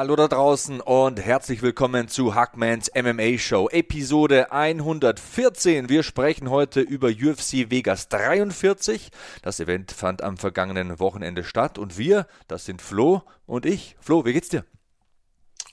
[0.00, 5.90] Hallo da draußen und herzlich willkommen zu Hackmans MMA Show, Episode 114.
[5.90, 9.10] Wir sprechen heute über UFC Vegas 43.
[9.42, 13.94] Das Event fand am vergangenen Wochenende statt und wir, das sind Flo und ich.
[14.00, 14.64] Flo, wie geht's dir?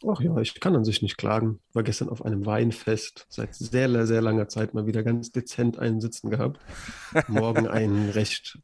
[0.06, 1.62] Ach ja, ich kann an sich nicht klagen.
[1.72, 3.28] War gestern auf einem Weinfest.
[3.30, 6.60] Seit sehr, sehr langer Zeit mal wieder ganz dezent einen Sitzen gehabt.
[7.30, 8.60] Morgen ein recht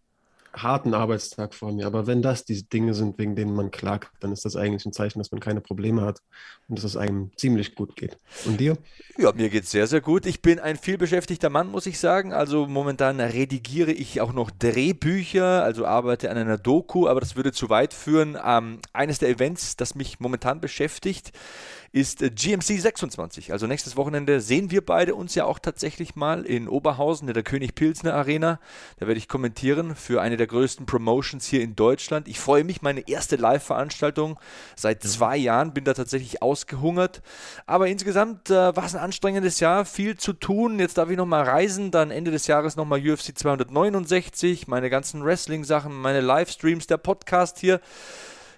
[0.56, 1.88] harten Arbeitstag vor mir.
[1.88, 4.94] Aber wenn das die Dinge sind, wegen denen man klagt, dann ist das eigentlich ein
[4.94, 6.22] Zeichen, dass man keine Probleme hat
[6.68, 8.18] und dass es einem ziemlich gut geht.
[8.46, 8.78] Und dir?
[9.18, 10.26] Ja, mir geht es sehr, sehr gut.
[10.26, 12.34] Ich bin ein vielbeschäftigter Mann, muss ich sagen.
[12.34, 17.52] Also momentan redigiere ich auch noch Drehbücher, also arbeite an einer Doku, aber das würde
[17.52, 18.38] zu weit führen.
[18.44, 21.32] Ähm, eines der Events, das mich momentan beschäftigt,
[21.94, 23.54] ist äh, GMC 26.
[23.54, 27.44] Also nächstes Wochenende sehen wir beide uns ja auch tatsächlich mal in Oberhausen in der
[27.44, 28.60] König Pilsner Arena.
[28.98, 32.28] Da werde ich kommentieren für eine der größten Promotions hier in Deutschland.
[32.28, 34.40] Ich freue mich, meine erste Live-Veranstaltung
[34.76, 37.22] seit zwei Jahren, bin da tatsächlich ausgehungert.
[37.68, 40.80] Aber insgesamt äh, war es ein anstrengendes Jahr, viel zu tun.
[40.80, 45.94] Jetzt darf ich nochmal reisen, dann Ende des Jahres nochmal UFC 269, meine ganzen Wrestling-Sachen,
[45.94, 47.80] meine Livestreams, der Podcast hier.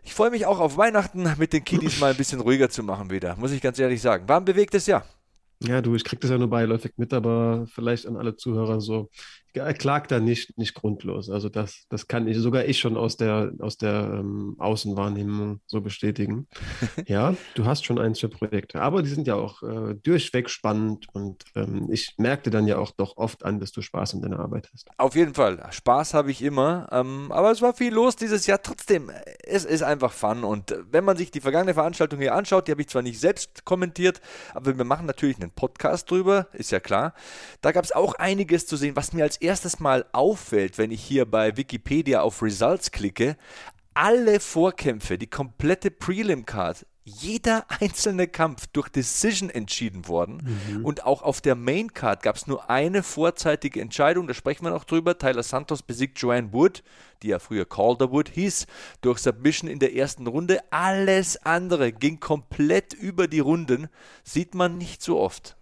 [0.05, 3.09] Ich freue mich auch auf Weihnachten mit den Kiddies mal ein bisschen ruhiger zu machen
[3.09, 4.29] wieder, muss ich ganz ehrlich sagen.
[4.29, 5.03] War ein bewegtes Jahr.
[5.63, 9.09] Ja, du, ich krieg das ja nur beiläufig mit, aber vielleicht an alle Zuhörer so
[9.55, 11.29] klagt da nicht, nicht grundlos.
[11.29, 15.81] Also das, das kann ich, sogar ich schon aus der, aus der ähm, Außenwahrnehmung so
[15.81, 16.47] bestätigen.
[17.07, 21.07] ja, du hast schon eins für Projekte, aber die sind ja auch äh, durchweg spannend
[21.13, 24.39] und ähm, ich merkte dann ja auch doch oft an, dass du Spaß in deiner
[24.39, 24.89] Arbeit hast.
[24.97, 28.61] Auf jeden Fall, Spaß habe ich immer, ähm, aber es war viel los dieses Jahr.
[28.61, 29.11] Trotzdem,
[29.43, 32.81] es ist einfach Fun und wenn man sich die vergangene Veranstaltung hier anschaut, die habe
[32.81, 34.21] ich zwar nicht selbst kommentiert,
[34.53, 37.13] aber wir machen natürlich einen Podcast drüber, ist ja klar.
[37.61, 41.03] Da gab es auch einiges zu sehen, was mir als erstes Mal auffällt, wenn ich
[41.03, 43.37] hier bei Wikipedia auf Results klicke,
[43.93, 50.57] alle Vorkämpfe, die komplette Prelim-Card, jeder einzelne Kampf durch Decision entschieden worden.
[50.67, 50.85] Mhm.
[50.85, 54.71] Und auch auf der Main Card gab es nur eine vorzeitige Entscheidung, da sprechen wir
[54.71, 55.17] noch drüber.
[55.17, 56.83] Tyler Santos besiegt Joanne Wood,
[57.21, 58.65] die ja früher Calderwood hieß,
[59.01, 60.59] durch Submission in der ersten Runde.
[60.71, 63.87] Alles andere ging komplett über die Runden.
[64.23, 65.55] Sieht man nicht so oft.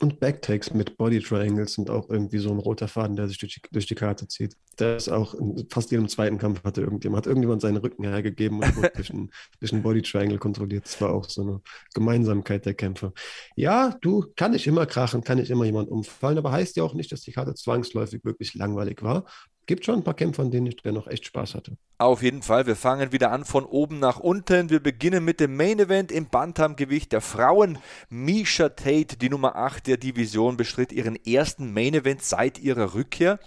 [0.00, 3.54] Und Backtakes mit Body Triangles sind auch irgendwie so ein roter Faden, der sich durch
[3.54, 4.56] die, durch die Karte zieht.
[4.78, 8.60] Der ist auch in fast jedem zweiten Kampf hatte irgendjemand, hat irgendjemand seinen Rücken hergegeben
[8.60, 10.86] und wurde durch, ein, durch ein Body Triangle kontrolliert.
[10.86, 11.60] Das war auch so eine
[11.92, 13.12] Gemeinsamkeit der Kämpfer.
[13.56, 16.94] Ja, du, kann ich immer krachen, kann ich immer jemand umfallen, aber heißt ja auch
[16.94, 19.26] nicht, dass die Karte zwangsläufig wirklich langweilig war
[19.70, 21.76] gibt schon ein paar Kämpfer, an denen ich noch echt Spaß hatte.
[21.98, 22.66] Auf jeden Fall.
[22.66, 24.68] Wir fangen wieder an von oben nach unten.
[24.68, 27.78] Wir beginnen mit dem Main Event im Bantamgewicht der Frauen.
[28.08, 33.38] Misha Tate, die Nummer 8 der Division, bestritt ihren ersten Main Event seit ihrer Rückkehr.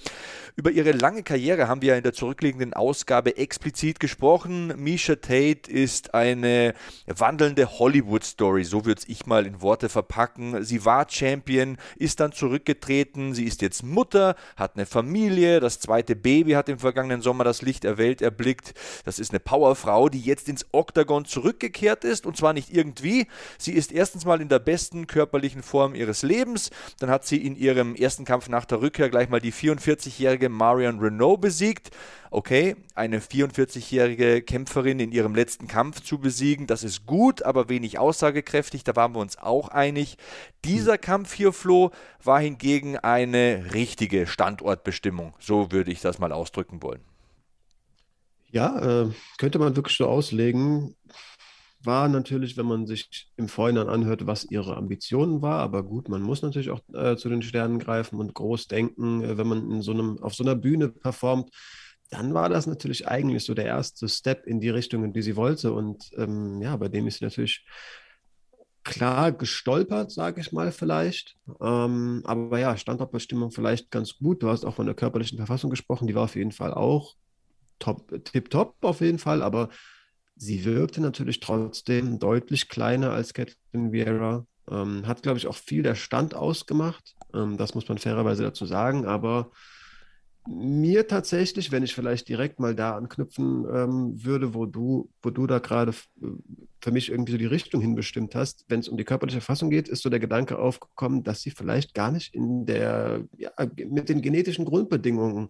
[0.56, 4.72] Über ihre lange Karriere haben wir ja in der zurückliegenden Ausgabe explizit gesprochen.
[4.78, 6.76] Misha Tate ist eine
[7.08, 10.64] wandelnde Hollywood-Story, so würde ich mal in Worte verpacken.
[10.64, 16.16] Sie war Champion, ist dann zurückgetreten, sie ist jetzt Mutter, hat eine Familie, das zweite
[16.16, 18.76] Baby hat im vergangenen Sommer das Licht der Welt erblickt.
[19.06, 23.26] Das ist eine Powerfrau, die jetzt ins Oktagon zurückgekehrt ist und zwar nicht irgendwie.
[23.58, 26.70] Sie ist erstens mal in der besten körperlichen Form ihres Lebens,
[27.00, 30.50] dann hat sie in ihrem ersten Kampf nach der Rückkehr gleich mal die 44-jährige 40-jährige
[30.50, 31.92] Marion Renault besiegt.
[32.32, 38.00] Okay, eine 44-jährige Kämpferin in ihrem letzten Kampf zu besiegen, das ist gut, aber wenig
[38.00, 40.18] aussagekräftig, da waren wir uns auch einig.
[40.66, 41.92] Dieser Kampf hier, Flo,
[42.24, 45.36] war hingegen eine richtige Standortbestimmung.
[45.40, 47.02] So würde ich das mal ausdrücken wollen.
[48.50, 50.96] Ja, äh, könnte man wirklich so auslegen
[51.86, 55.60] war natürlich, wenn man sich im Vorhinein anhört, was ihre Ambitionen war.
[55.60, 59.38] Aber gut, man muss natürlich auch äh, zu den Sternen greifen und groß denken, äh,
[59.38, 61.50] wenn man in so einem, auf so einer Bühne performt.
[62.10, 65.36] Dann war das natürlich eigentlich so der erste Step in die Richtung, in die sie
[65.36, 65.74] wollte.
[65.74, 67.66] Und ähm, ja, bei dem ist sie natürlich
[68.84, 71.38] klar gestolpert, sage ich mal vielleicht.
[71.62, 74.44] Ähm, aber ja, Standortbestimmung vielleicht ganz gut.
[74.44, 77.16] Du hast auch von der körperlichen Verfassung gesprochen, die war auf jeden Fall auch
[77.80, 79.70] top, tip-top auf jeden Fall, aber
[80.36, 84.46] Sie wirkte natürlich trotzdem deutlich kleiner als Caitlin Vieira.
[84.70, 87.16] Ähm, hat, glaube ich, auch viel der Stand ausgemacht.
[87.34, 89.06] Ähm, das muss man fairerweise dazu sagen.
[89.06, 89.52] Aber
[90.48, 95.48] mir tatsächlich, wenn ich vielleicht direkt mal da anknüpfen ähm, würde, wo du, wo du
[95.48, 99.42] da gerade für mich irgendwie so die Richtung hinbestimmt hast, wenn es um die körperliche
[99.42, 103.52] Fassung geht, ist so der Gedanke aufgekommen, dass sie vielleicht gar nicht in der, ja,
[103.88, 105.50] mit den genetischen Grundbedingungen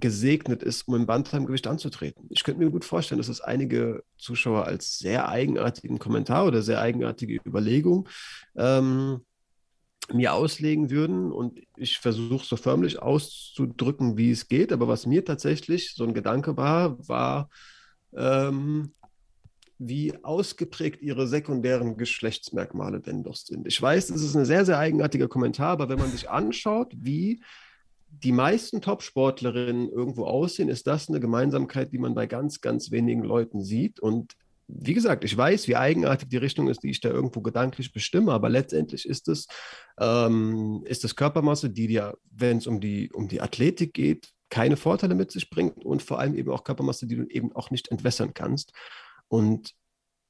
[0.00, 2.26] gesegnet ist, um im Bantamgewicht anzutreten.
[2.30, 6.80] Ich könnte mir gut vorstellen, dass es einige Zuschauer als sehr eigenartigen Kommentar oder sehr
[6.80, 8.08] eigenartige Überlegung
[8.56, 9.20] ähm,
[10.12, 14.72] mir auslegen würden und ich versuche so förmlich auszudrücken, wie es geht.
[14.72, 17.48] Aber was mir tatsächlich so ein Gedanke war, war,
[18.14, 18.92] ähm,
[19.78, 23.66] wie ausgeprägt ihre sekundären Geschlechtsmerkmale denn doch sind.
[23.66, 27.42] Ich weiß, das ist ein sehr, sehr eigenartiger Kommentar, aber wenn man sich anschaut, wie
[28.22, 33.22] die meisten Top-Sportlerinnen irgendwo aussehen, ist das eine Gemeinsamkeit, die man bei ganz, ganz wenigen
[33.22, 34.00] Leuten sieht.
[34.00, 34.34] Und
[34.66, 38.32] wie gesagt, ich weiß, wie eigenartig die Richtung ist, die ich da irgendwo gedanklich bestimme,
[38.32, 39.46] aber letztendlich ist es,
[40.00, 44.76] ähm, ist es Körpermasse, die dir, wenn es um die, um die Athletik geht, keine
[44.76, 47.90] Vorteile mit sich bringt und vor allem eben auch Körpermasse, die du eben auch nicht
[47.90, 48.72] entwässern kannst.
[49.28, 49.74] Und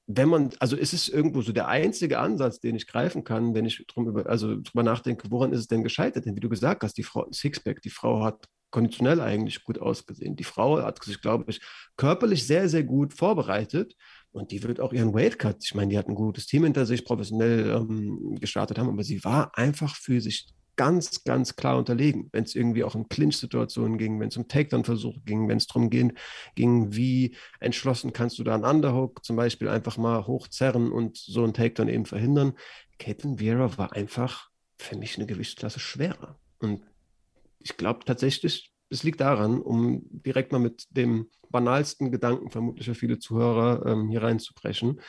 [0.07, 3.65] wenn man, also ist es irgendwo so der einzige Ansatz, den ich greifen kann, wenn
[3.65, 6.27] ich drum über, also drüber nachdenke, woran ist es denn gescheitert?
[6.27, 10.37] Denn wie du gesagt hast, die Frau Sixpack, die Frau hat konditionell eigentlich gut ausgesehen.
[10.37, 11.61] Die Frau hat sich, glaube ich,
[11.97, 13.95] körperlich sehr, sehr gut vorbereitet
[14.33, 17.05] und die wird auch ihren Weightcut, ich meine, die hat ein gutes Team hinter sich,
[17.05, 22.45] professionell ähm, gestartet haben, aber sie war einfach für sich ganz, ganz klar unterlegen, wenn
[22.45, 26.15] es irgendwie auch in Clinch-Situationen ging, wenn es um Takedown-Versuche ging, wenn es darum ging,
[26.55, 31.45] ging, wie entschlossen kannst du da einen Underhook zum Beispiel einfach mal hochzerren und so
[31.45, 32.55] einen Takedown eben verhindern.
[32.99, 36.39] Caitlin Vieira war einfach für mich eine Gewichtsklasse schwerer.
[36.59, 36.85] Und
[37.61, 42.95] ich glaube tatsächlich, es liegt daran, um direkt mal mit dem banalsten Gedanken vermutlich für
[42.95, 45.01] viele Zuhörer ähm, hier reinzubrechen.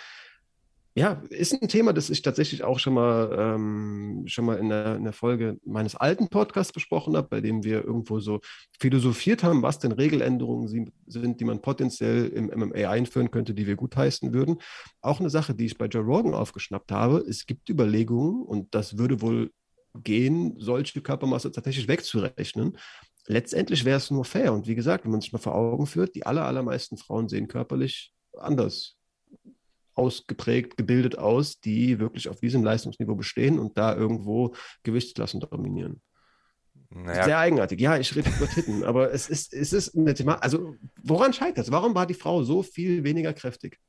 [0.97, 4.95] Ja, ist ein Thema, das ich tatsächlich auch schon mal, ähm, schon mal in der,
[4.95, 8.39] in der Folge meines alten Podcasts besprochen habe, bei dem wir irgendwo so
[8.79, 10.69] philosophiert haben, was denn Regeländerungen
[11.05, 14.61] sind, die man potenziell im MMA einführen könnte, die wir gutheißen würden.
[15.01, 17.17] Auch eine Sache, die ich bei Joe Rogan aufgeschnappt habe.
[17.27, 19.51] Es gibt Überlegungen, und das würde wohl
[19.95, 22.77] gehen, solche Körpermasse tatsächlich wegzurechnen.
[23.27, 24.53] Letztendlich wäre es nur fair.
[24.53, 27.49] Und wie gesagt, wenn man sich mal vor Augen führt, die aller, allermeisten Frauen sehen
[27.49, 28.94] körperlich anders
[29.95, 36.01] ausgeprägt, gebildet aus, die wirklich auf diesem Leistungsniveau bestehen und da irgendwo Gewichtsklassen dominieren.
[36.89, 37.23] Naja.
[37.25, 37.79] Sehr eigenartig.
[37.81, 40.35] Ja, ich rede über Titten, aber es ist, es ist eine Thema.
[40.35, 41.71] Also, woran scheitert es?
[41.71, 43.79] Warum war die Frau so viel weniger kräftig?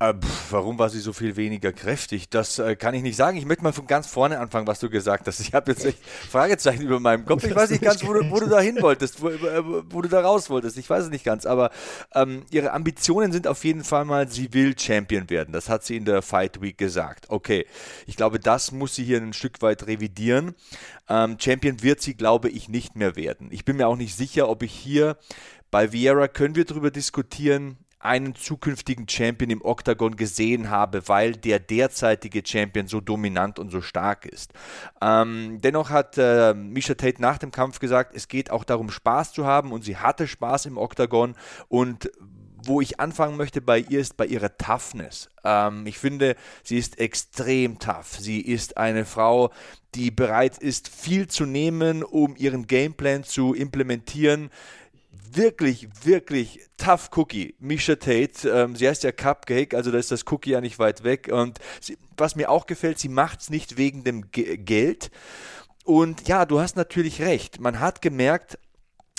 [0.00, 2.28] Äh, pff, warum war sie so viel weniger kräftig?
[2.28, 3.38] Das äh, kann ich nicht sagen.
[3.38, 5.38] Ich möchte mal von ganz vorne anfangen, was du gesagt hast.
[5.38, 7.44] Ich habe jetzt echt Fragezeichen über meinem Kopf.
[7.44, 10.08] Ich weiß nicht ganz, wo du, wo du da hin wolltest, wo, äh, wo, du
[10.08, 10.78] da raus wolltest.
[10.78, 11.46] Ich weiß es nicht ganz.
[11.46, 11.70] Aber
[12.12, 15.52] ähm, ihre Ambitionen sind auf jeden Fall mal, sie will Champion werden.
[15.52, 17.26] Das hat sie in der Fight Week gesagt.
[17.28, 17.64] Okay,
[18.06, 20.56] ich glaube, das muss sie hier ein Stück weit revidieren.
[21.08, 23.48] Ähm, Champion wird sie, glaube ich, nicht mehr werden.
[23.52, 25.16] Ich bin mir auch nicht sicher, ob ich hier
[25.70, 31.58] bei Vieira können wir darüber diskutieren, einen zukünftigen Champion im Octagon gesehen habe, weil der
[31.58, 34.52] derzeitige Champion so dominant und so stark ist.
[35.00, 39.32] Ähm, dennoch hat äh, Misha Tate nach dem Kampf gesagt, es geht auch darum, Spaß
[39.32, 41.34] zu haben und sie hatte Spaß im Octagon
[41.68, 42.10] und
[42.66, 45.28] wo ich anfangen möchte bei ihr ist bei ihrer Toughness.
[45.44, 48.16] Ähm, ich finde, sie ist extrem tough.
[48.18, 49.50] Sie ist eine Frau,
[49.94, 54.50] die bereit ist, viel zu nehmen, um ihren Gameplan zu implementieren
[55.36, 57.54] wirklich, wirklich tough Cookie.
[57.58, 61.04] Misha Tate, ähm, sie heißt ja Cupcake, also da ist das Cookie ja nicht weit
[61.04, 61.28] weg.
[61.32, 65.10] Und sie, was mir auch gefällt, sie macht es nicht wegen dem G Geld.
[65.84, 67.60] Und ja, du hast natürlich recht.
[67.60, 68.58] Man hat gemerkt,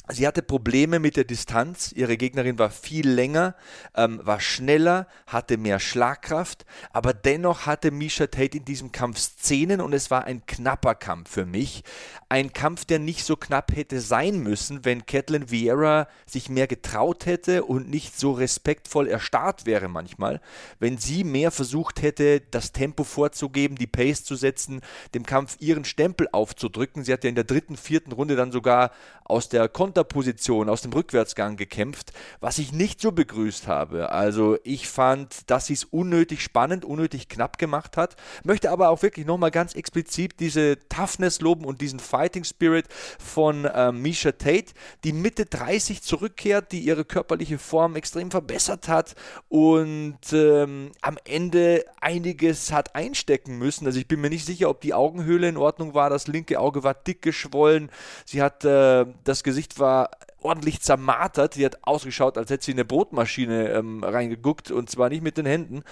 [0.09, 1.91] Sie hatte Probleme mit der Distanz.
[1.91, 3.55] Ihre Gegnerin war viel länger,
[3.95, 9.81] ähm, war schneller, hatte mehr Schlagkraft, aber dennoch hatte Misha Tate in diesem Kampf Szenen
[9.81, 11.83] und es war ein knapper Kampf für mich.
[12.29, 17.25] Ein Kampf, der nicht so knapp hätte sein müssen, wenn Catelyn Vieira sich mehr getraut
[17.25, 20.39] hätte und nicht so respektvoll erstarrt wäre manchmal.
[20.77, 24.81] Wenn sie mehr versucht hätte, das Tempo vorzugeben, die Pace zu setzen,
[25.15, 27.03] dem Kampf ihren Stempel aufzudrücken.
[27.03, 28.91] Sie hat ja in der dritten, vierten Runde dann sogar
[29.24, 32.11] aus der Kon Konterposition aus dem Rückwärtsgang gekämpft,
[32.41, 34.11] was ich nicht so begrüßt habe.
[34.11, 38.17] Also ich fand, dass sie es unnötig spannend, unnötig knapp gemacht hat.
[38.43, 42.87] Möchte aber auch wirklich nochmal ganz explizit diese Toughness loben und diesen Fighting Spirit
[43.19, 44.73] von äh, Misha Tate,
[45.05, 49.15] die Mitte 30 zurückkehrt, die ihre körperliche Form extrem verbessert hat
[49.47, 53.85] und ähm, am Ende einiges hat einstecken müssen.
[53.85, 56.09] Also ich bin mir nicht sicher, ob die Augenhöhle in Ordnung war.
[56.09, 57.89] Das linke Auge war dick geschwollen.
[58.25, 60.10] Sie hat äh, das Gesicht war war
[60.42, 61.56] ordentlich zermartert.
[61.56, 65.38] Die hat ausgeschaut, als hätte sie in eine Brotmaschine ähm, reingeguckt und zwar nicht mit
[65.38, 65.84] den Händen.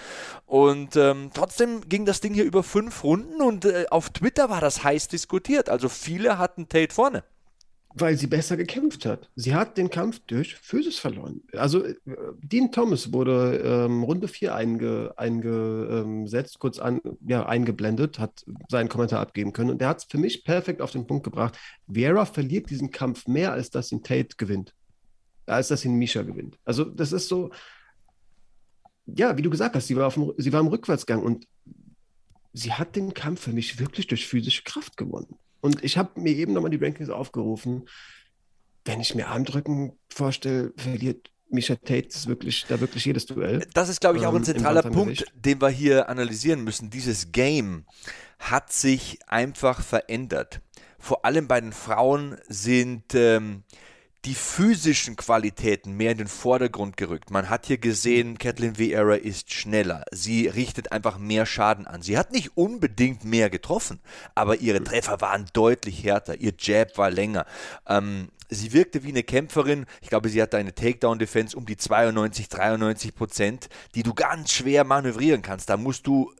[0.46, 4.60] Und ähm, trotzdem ging das Ding hier über fünf Runden und äh, auf Twitter war
[4.60, 5.68] das heiß diskutiert.
[5.68, 7.24] Also viele hatten Tate vorne.
[7.96, 9.30] Weil sie besser gekämpft hat.
[9.36, 11.42] Sie hat den Kampf durch Physis verloren.
[11.52, 11.94] Also äh,
[12.42, 19.20] Dean Thomas wurde ähm, Runde 4 einge, eingesetzt, kurz an, ja, eingeblendet, hat seinen Kommentar
[19.20, 21.56] abgeben können und der hat es für mich perfekt auf den Punkt gebracht.
[21.86, 24.74] Vieira verliert diesen Kampf mehr, als dass ihn Tate gewinnt.
[25.46, 26.58] Als dass ihn Misha gewinnt.
[26.64, 27.50] Also das ist so,
[29.06, 31.46] ja, wie du gesagt hast, sie war, dem, sie war im Rückwärtsgang und
[32.52, 35.38] sie hat den Kampf für mich wirklich durch physische Kraft gewonnen.
[35.64, 37.88] Und ich habe mir eben nochmal die Rankings aufgerufen.
[38.84, 43.66] Wenn ich mir Armdrücken vorstelle, verliert Misha Tate wirklich, da wirklich jedes Duell.
[43.72, 46.90] Das ist, glaube ich, auch ein ähm, zentraler Punkt, den wir hier analysieren müssen.
[46.90, 47.86] Dieses Game
[48.38, 50.60] hat sich einfach verändert.
[50.98, 53.62] Vor allem bei den Frauen sind ähm,
[54.24, 57.30] die physischen Qualitäten mehr in den Vordergrund gerückt.
[57.30, 60.04] Man hat hier gesehen, Kathleen Vieira ist schneller.
[60.10, 62.00] Sie richtet einfach mehr Schaden an.
[62.00, 64.00] Sie hat nicht unbedingt mehr getroffen,
[64.34, 66.40] aber ihre Treffer waren deutlich härter.
[66.40, 67.44] Ihr Jab war länger.
[67.86, 69.84] Ähm, sie wirkte wie eine Kämpferin.
[70.00, 74.84] Ich glaube, sie hatte eine Takedown-Defense um die 92, 93 Prozent, die du ganz schwer
[74.84, 75.68] manövrieren kannst.
[75.68, 76.32] Da musst du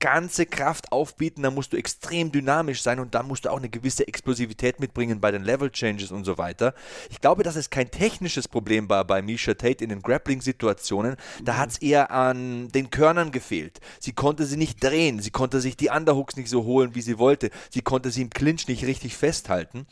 [0.00, 3.68] ganze Kraft aufbieten, da musst du extrem dynamisch sein und da musst du auch eine
[3.68, 6.74] gewisse Explosivität mitbringen bei den Level Changes und so weiter.
[7.10, 11.16] Ich glaube, dass es kein technisches Problem war bei Misha Tate in den Grappling-Situationen.
[11.44, 13.80] Da hat es eher an den Körnern gefehlt.
[14.00, 17.18] Sie konnte sie nicht drehen, sie konnte sich die Underhooks nicht so holen, wie sie
[17.18, 17.50] wollte.
[17.70, 19.86] Sie konnte sie im Clinch nicht richtig festhalten.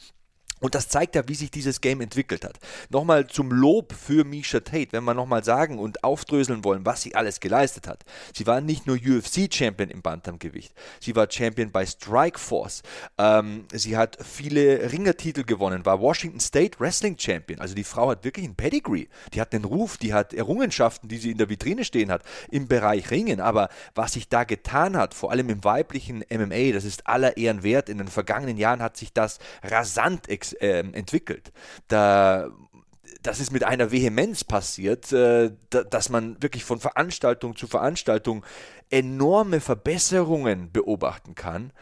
[0.61, 2.59] Und das zeigt ja, wie sich dieses Game entwickelt hat.
[2.91, 7.15] Nochmal zum Lob für Misha Tate, wenn wir nochmal sagen und aufdröseln wollen, was sie
[7.15, 8.05] alles geleistet hat.
[8.35, 12.83] Sie war nicht nur UFC-Champion im Bantamgewicht, sie war Champion bei Strikeforce.
[13.19, 17.61] Ähm, sie hat viele Ringertitel gewonnen, war Washington State Wrestling Champion.
[17.61, 19.07] Also die Frau hat wirklich ein Pedigree.
[19.35, 22.69] Die hat einen Ruf, die hat Errungenschaften, die sie in der Vitrine stehen hat im
[22.69, 23.41] Bereich Ringen.
[23.41, 27.62] Aber was sich da getan hat, vor allem im weiblichen MMA, das ist aller Ehren
[27.62, 27.88] wert.
[27.88, 31.52] In den vergangenen Jahren hat sich das rasant explodiert äh, entwickelt.
[31.88, 32.50] Da
[33.23, 38.45] das ist mit einer Vehemenz passiert, äh, da, dass man wirklich von Veranstaltung zu Veranstaltung
[38.90, 41.73] enorme Verbesserungen beobachten kann.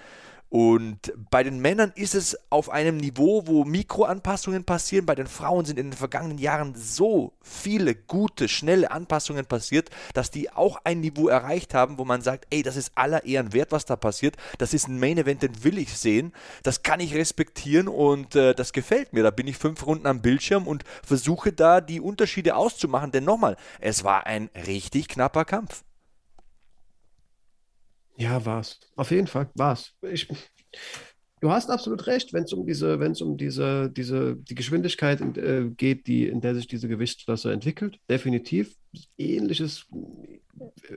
[0.48, 5.04] Und bei den Männern ist es auf einem Niveau, wo Mikroanpassungen passieren.
[5.04, 10.30] Bei den Frauen sind in den vergangenen Jahren so viele gute, schnelle Anpassungen passiert, dass
[10.30, 13.72] die auch ein Niveau erreicht haben, wo man sagt, ey, das ist aller Ehren wert,
[13.72, 14.36] was da passiert.
[14.58, 16.32] Das ist ein Main Event, den will ich sehen.
[16.62, 19.24] Das kann ich respektieren und äh, das gefällt mir.
[19.24, 23.10] Da bin ich fünf Runden am Bildschirm und versuche da die Unterschiede auszumachen.
[23.10, 25.82] Denn nochmal, es war ein richtig knapper Kampf.
[28.16, 28.80] Ja, war's.
[28.96, 29.92] Auf jeden Fall war's.
[30.02, 30.28] Ich,
[31.40, 35.20] du hast absolut recht, wenn es um diese, wenn es um diese, diese, die Geschwindigkeit
[35.36, 37.98] äh, geht, die, in der sich diese Gewichtsklasse entwickelt.
[38.08, 38.74] Definitiv.
[39.18, 39.86] Ähnliches,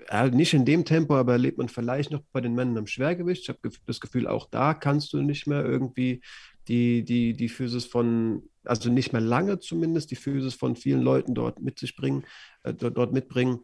[0.07, 3.43] äh, nicht in dem Tempo, aber erlebt man vielleicht noch bei den Männern im Schwergewicht.
[3.43, 6.21] Ich habe das Gefühl, auch da kannst du nicht mehr irgendwie
[6.69, 11.33] die, die, die Physis von, also nicht mehr lange zumindest, die Physis von vielen Leuten
[11.33, 12.25] dort mit sich bringen,
[12.63, 13.59] äh, dort mitbringen.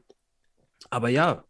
[0.89, 1.45] Aber ja,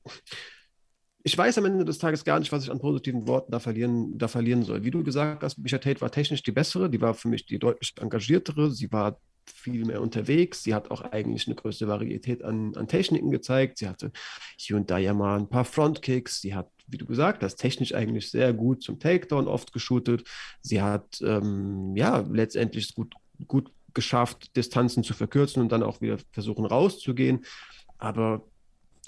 [1.25, 4.15] ich weiß am Ende des Tages gar nicht, was ich an positiven Worten da verlieren,
[4.15, 4.83] da verlieren soll.
[4.83, 7.57] Wie du gesagt hast, Micha Tate war technisch die bessere, die war für mich die
[7.57, 12.75] deutlich engagiertere, sie war viel mehr unterwegs, sie hat auch eigentlich eine größere Varietät an,
[12.75, 14.11] an Techniken gezeigt, sie hatte
[14.55, 17.95] hier und da ja mal ein paar Frontkicks, sie hat, wie du gesagt hast, technisch
[17.95, 20.27] eigentlich sehr gut zum Takedown oft geshootet,
[20.61, 23.15] sie hat ähm, ja letztendlich gut,
[23.47, 27.45] gut geschafft, Distanzen zu verkürzen und dann auch wieder versuchen rauszugehen,
[27.97, 28.45] aber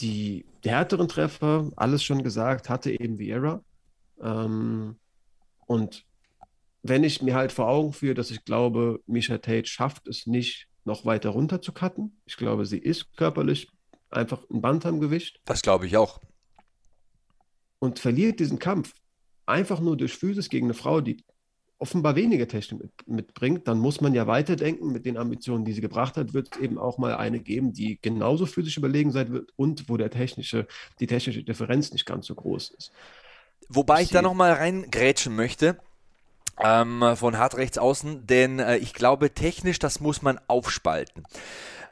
[0.02, 3.62] die härteren Treffer, alles schon gesagt, hatte eben Vieira.
[4.22, 4.98] Ähm,
[5.66, 6.06] und
[6.84, 10.68] wenn ich mir halt vor Augen führe, dass ich glaube, Misha Tate schafft es nicht,
[10.86, 12.22] noch weiter runter zu cutten.
[12.26, 13.68] Ich glaube, sie ist körperlich
[14.10, 15.42] einfach ein Bantamgewicht.
[15.46, 16.22] Das glaube ich auch.
[17.80, 18.94] Und verliert diesen Kampf
[19.46, 21.24] einfach nur durch Physis gegen eine Frau, die
[21.80, 24.92] offenbar weniger Technik mit, mitbringt, dann muss man ja weiterdenken.
[24.92, 28.00] Mit den Ambitionen, die sie gebracht hat, wird es eben auch mal eine geben, die
[28.02, 30.68] genauso physisch überlegen sein wird und wo der technische,
[31.00, 32.92] die technische Differenz nicht ganz so groß ist.
[33.70, 35.78] Wobei ich, da nochmal reingrätschen möchte.
[36.60, 41.24] Ähm, von hart rechts außen, denn äh, ich glaube, technisch, das muss man aufspalten.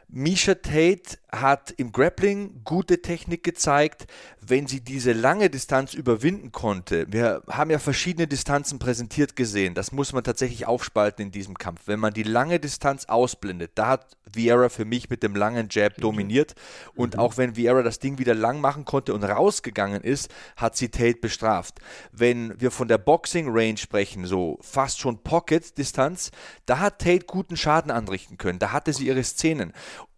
[0.08, 4.08] Misha Tate hat im Grappling gute Technik gezeigt,
[4.42, 7.08] wenn sie diese lange Distanz überwinden konnte.
[7.10, 9.74] Wir haben ja verschiedene Distanzen präsentiert gesehen.
[9.74, 11.82] Das muss man tatsächlich aufspalten in diesem Kampf.
[11.86, 15.96] Wenn man die lange Distanz ausblendet, da hat Vieira für mich mit dem langen Jab
[15.98, 16.56] dominiert.
[16.96, 17.20] Und mhm.
[17.20, 21.20] auch wenn Vieira das Ding wieder lang machen konnte und rausgegangen ist, hat sie Tate
[21.20, 21.80] bestraft.
[22.12, 26.32] Wenn wir von der Boxing Range sprechen, so fast schon Pocket Distanz,
[26.66, 28.60] da hat Tate guten Schaden anrichten können.
[28.60, 29.74] Da hatte sie ihre Szenen.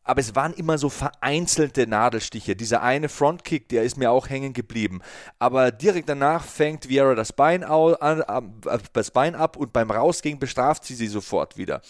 [0.08, 2.56] Aber es waren immer so vereinzelte Nadelstiche.
[2.56, 5.02] Dieser eine Frontkick, der ist mir auch hängen geblieben.
[5.38, 10.40] Aber direkt danach fängt Vieira das Bein, an, äh, das Bein ab und beim Rausgehen
[10.40, 11.82] bestraft sie sie sofort wieder.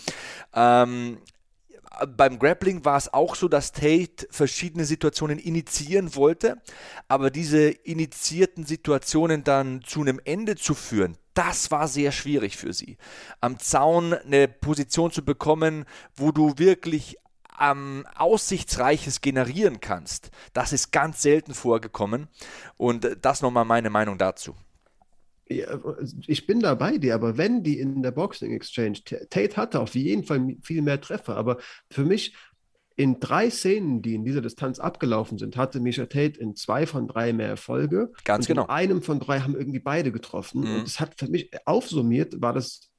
[0.54, 1.20] Ähm,
[2.16, 6.62] beim Grappling war es auch so, dass Tate verschiedene Situationen initiieren wollte,
[7.08, 12.74] aber diese initiierten Situationen dann zu einem Ende zu führen, das war sehr schwierig für
[12.74, 12.98] sie.
[13.42, 17.18] Am Zaun eine Position zu bekommen, wo du wirklich
[17.60, 22.28] ähm, Aussichtsreiches generieren kannst, das ist ganz selten vorgekommen.
[22.78, 24.56] Und das nochmal meine Meinung dazu.
[25.50, 25.80] Ja,
[26.28, 29.00] ich bin da bei dir, aber wenn die in der Boxing Exchange,
[29.30, 31.58] Tate hatte auf jeden Fall viel mehr Treffer, aber
[31.90, 32.36] für mich
[32.98, 37.08] in drei Szenen, die in dieser Distanz abgelaufen sind, hatte Misha Tate in zwei von
[37.08, 38.12] drei mehr Erfolge.
[38.26, 38.64] Ganz und genau.
[38.64, 40.62] In einem von drei haben irgendwie beide getroffen.
[40.62, 40.76] Mhm.
[40.78, 42.90] Und es hat für mich aufsummiert, war das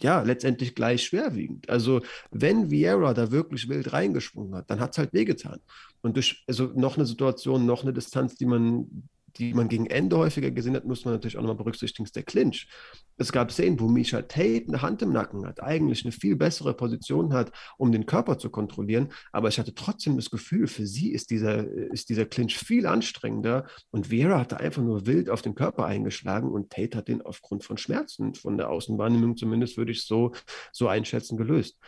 [0.00, 1.68] ja, letztendlich gleich schwerwiegend.
[1.68, 2.00] Also,
[2.30, 5.60] wenn Vieira da wirklich wild reingesprungen hat, dann hat es halt wehgetan.
[6.02, 9.08] Und durch also noch eine Situation, noch eine Distanz, die man
[9.38, 12.22] die man gegen Ende häufiger gesehen hat, muss man natürlich auch nochmal berücksichtigen, ist der
[12.22, 12.68] Clinch.
[13.16, 16.74] Es gab Szenen, wo Misha Tate eine Hand im Nacken hat, eigentlich eine viel bessere
[16.74, 21.12] Position hat, um den Körper zu kontrollieren, aber ich hatte trotzdem das Gefühl, für sie
[21.12, 25.54] ist dieser, ist dieser Clinch viel anstrengender und Vera hatte einfach nur wild auf den
[25.54, 30.04] Körper eingeschlagen und Tate hat den aufgrund von Schmerzen, von der Außenwahrnehmung zumindest, würde ich
[30.04, 30.32] so,
[30.72, 31.78] so einschätzen, gelöst.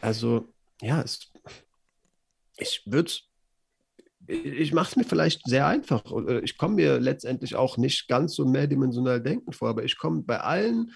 [0.00, 0.48] Also,
[0.80, 1.32] ja, es,
[2.56, 3.28] ich würde es
[4.26, 6.02] ich mache es mir vielleicht sehr einfach.
[6.42, 10.40] Ich komme mir letztendlich auch nicht ganz so mehrdimensional denken vor, aber ich komme bei
[10.40, 10.92] allen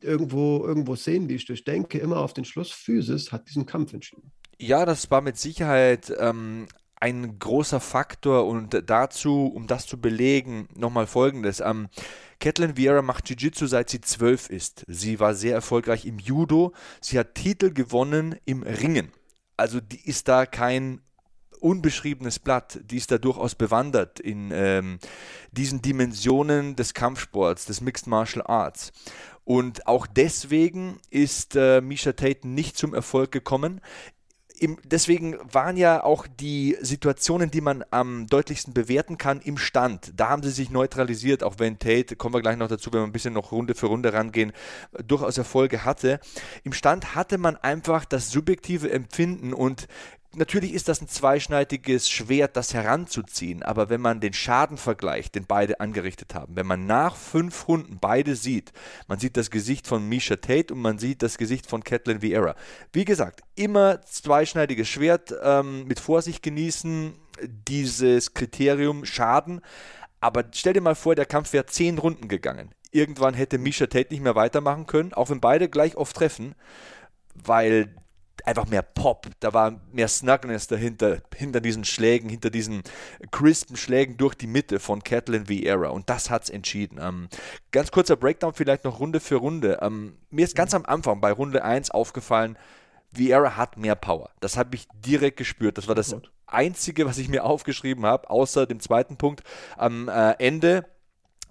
[0.00, 4.32] irgendwo, irgendwo Szenen, die ich durchdenke, immer auf den Schluss, Physis hat diesen Kampf entschieden.
[4.58, 10.68] Ja, das war mit Sicherheit ähm, ein großer Faktor und dazu, um das zu belegen,
[10.74, 11.60] nochmal folgendes.
[11.60, 11.88] Ähm,
[12.40, 14.84] Catelyn Vieira macht Jiu-Jitsu seit sie zwölf ist.
[14.86, 16.72] Sie war sehr erfolgreich im Judo.
[17.00, 19.12] Sie hat Titel gewonnen im Ringen.
[19.56, 21.00] Also die ist da kein
[21.60, 24.98] unbeschriebenes Blatt, die ist da durchaus bewandert in ähm,
[25.52, 28.92] diesen Dimensionen des Kampfsports, des Mixed Martial Arts.
[29.44, 33.80] Und auch deswegen ist äh, Misha Tate nicht zum Erfolg gekommen.
[34.60, 40.12] Im, deswegen waren ja auch die Situationen, die man am deutlichsten bewerten kann, im Stand.
[40.16, 43.06] Da haben sie sich neutralisiert, auch wenn Tate, kommen wir gleich noch dazu, wenn wir
[43.06, 44.52] ein bisschen noch Runde für Runde rangehen,
[45.02, 46.20] durchaus Erfolge hatte.
[46.62, 49.88] Im Stand hatte man einfach das subjektive Empfinden und
[50.36, 55.44] Natürlich ist das ein zweischneidiges Schwert, das heranzuziehen, aber wenn man den Schaden vergleicht, den
[55.44, 58.72] beide angerichtet haben, wenn man nach fünf Runden beide sieht,
[59.08, 62.54] man sieht das Gesicht von Misha Tate und man sieht das Gesicht von Catelyn Vieira.
[62.92, 67.12] Wie gesagt, immer zweischneidiges Schwert, ähm, mit Vorsicht genießen,
[67.42, 69.60] dieses Kriterium Schaden,
[70.20, 72.70] aber stell dir mal vor, der Kampf wäre zehn Runden gegangen.
[72.92, 76.54] Irgendwann hätte Misha Tate nicht mehr weitermachen können, auch wenn beide gleich oft treffen,
[77.34, 77.96] weil
[78.46, 82.82] einfach mehr Pop, da war mehr Snugness dahinter, hinter diesen Schlägen, hinter diesen
[83.30, 86.98] crispen Schlägen durch die Mitte von Catelyn Vieira und das hat es entschieden.
[87.00, 87.28] Ähm,
[87.72, 89.78] ganz kurzer Breakdown vielleicht noch Runde für Runde.
[89.82, 92.56] Ähm, mir ist ganz am Anfang bei Runde 1 aufgefallen,
[93.12, 94.30] Vieira hat mehr Power.
[94.40, 95.78] Das habe ich direkt gespürt.
[95.78, 96.14] Das war das
[96.46, 99.42] Einzige, was ich mir aufgeschrieben habe, außer dem zweiten Punkt.
[99.76, 100.86] Am äh, Ende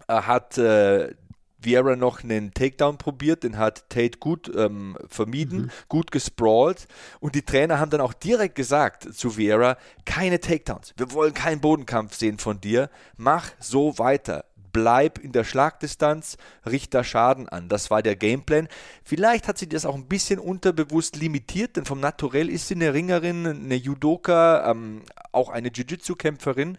[0.07, 1.13] äh, hat äh,
[1.61, 5.71] Vieira noch einen Takedown probiert, den hat Tate gut ähm, vermieden, mhm.
[5.87, 6.87] gut gesprawlt
[7.19, 11.61] und die Trainer haben dann auch direkt gesagt zu Vieira, keine Takedowns, wir wollen keinen
[11.61, 14.45] Bodenkampf sehen von dir, mach so weiter.
[14.71, 17.69] Bleib in der Schlagdistanz, richte Schaden an.
[17.69, 18.67] Das war der Gameplan.
[19.03, 22.93] Vielleicht hat sie das auch ein bisschen unterbewusst limitiert, denn vom Naturell ist sie eine
[22.93, 26.77] Ringerin, eine Judoka, ähm, auch eine Jiu-Jitsu-Kämpferin.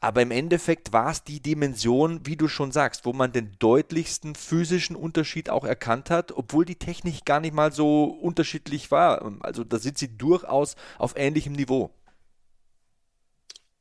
[0.00, 4.36] Aber im Endeffekt war es die Dimension, wie du schon sagst, wo man den deutlichsten
[4.36, 9.32] physischen Unterschied auch erkannt hat, obwohl die Technik gar nicht mal so unterschiedlich war.
[9.40, 11.90] Also da sind sie durchaus auf ähnlichem Niveau.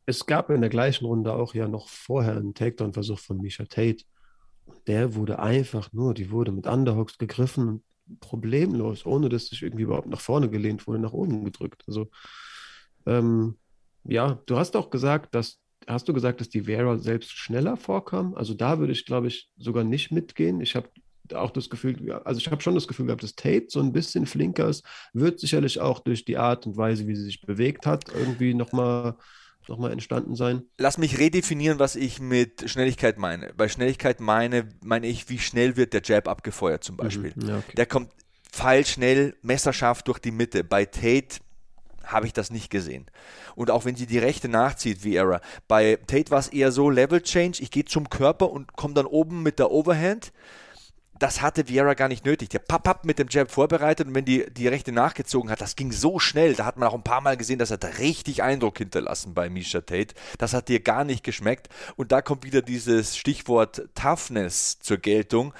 [0.07, 4.03] Es gab in der gleichen Runde auch ja noch vorher einen Takedown-Versuch von Misha Tate.
[4.87, 7.67] Der wurde einfach nur, die wurde mit Underhooks gegriffen
[8.07, 11.83] und problemlos, ohne dass sich irgendwie überhaupt nach vorne gelehnt wurde, nach oben gedrückt.
[11.87, 12.09] Also
[13.05, 13.57] ähm,
[14.03, 18.35] ja, du hast auch gesagt, dass hast du gesagt, dass die Vera selbst schneller vorkam?
[18.35, 20.61] Also da würde ich, glaube ich, sogar nicht mitgehen.
[20.61, 20.89] Ich habe
[21.33, 24.25] auch das Gefühl, also ich habe schon das Gefühl gehabt, dass Tate so ein bisschen
[24.25, 28.05] flinker ist, wird sicherlich auch durch die Art und Weise, wie sie sich bewegt hat,
[28.13, 29.15] irgendwie nochmal
[29.67, 30.61] noch mal entstanden sein.
[30.77, 33.53] Lass mich redefinieren, was ich mit Schnelligkeit meine.
[33.57, 36.99] Bei Schnelligkeit meine, meine ich, wie schnell wird der Jab abgefeuert zum mhm.
[36.99, 37.33] Beispiel.
[37.35, 37.73] Mhm, ja, okay.
[37.75, 38.11] Der kommt
[38.49, 40.63] pfeilschnell, messerscharf durch die Mitte.
[40.63, 41.39] Bei Tate
[42.07, 43.05] habe ich das nicht gesehen.
[43.55, 45.41] Und auch wenn sie die Rechte nachzieht, wie Era.
[45.67, 49.05] Bei Tate war es eher so Level Change, ich gehe zum Körper und komme dann
[49.05, 50.31] oben mit der Overhand.
[51.19, 52.49] das hatte Vieira gar nicht nötig.
[52.49, 55.91] Der Papp mit dem Jab vorbereitet und wenn die, die Rechte nachgezogen hat, das ging
[55.91, 56.53] so schnell.
[56.53, 59.81] Da hat man auch ein paar Mal gesehen, das hat richtig Eindruck hinterlassen bei Misha
[59.81, 60.13] Tate.
[60.37, 61.69] Das hat dir gar nicht geschmeckt.
[61.95, 65.53] Und da kommt wieder dieses Stichwort Toughness zur Geltung.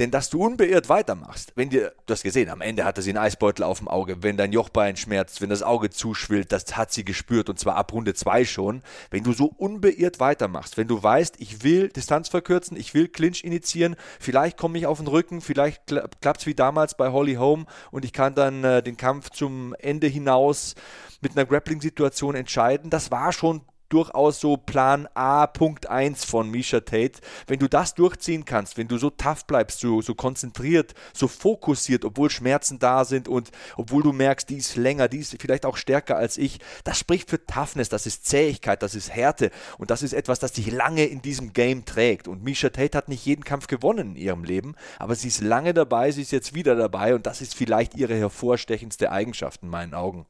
[0.00, 3.18] Denn dass du unbeirrt weitermachst, wenn dir, du hast gesehen, am Ende hatte sie einen
[3.18, 7.04] Eisbeutel auf dem Auge, wenn dein Jochbein schmerzt, wenn das Auge zuschwillt, das hat sie
[7.04, 8.82] gespürt und zwar ab Runde 2 schon.
[9.10, 13.44] Wenn du so unbeirrt weitermachst, wenn du weißt, ich will Distanz verkürzen, ich will Clinch
[13.44, 17.66] initiieren, vielleicht komme ich auf den Rücken, vielleicht klappt es wie damals bei Holly Holm
[17.90, 20.76] und ich kann dann äh, den Kampf zum Ende hinaus
[21.20, 22.88] mit einer Grappling-Situation entscheiden.
[22.88, 23.60] Das war schon
[23.90, 27.20] durchaus so Plan A, Punkt 1 von Misha Tate.
[27.46, 32.04] Wenn du das durchziehen kannst, wenn du so tough bleibst, so, so konzentriert, so fokussiert,
[32.04, 35.76] obwohl Schmerzen da sind und obwohl du merkst, die ist länger, die ist vielleicht auch
[35.76, 40.02] stärker als ich, das spricht für Toughness, das ist Zähigkeit, das ist Härte und das
[40.02, 42.28] ist etwas, das dich lange in diesem Game trägt.
[42.28, 45.74] Und Misha Tate hat nicht jeden Kampf gewonnen in ihrem Leben, aber sie ist lange
[45.74, 49.94] dabei, sie ist jetzt wieder dabei und das ist vielleicht ihre hervorstechendste Eigenschaft in meinen
[49.94, 50.26] Augen.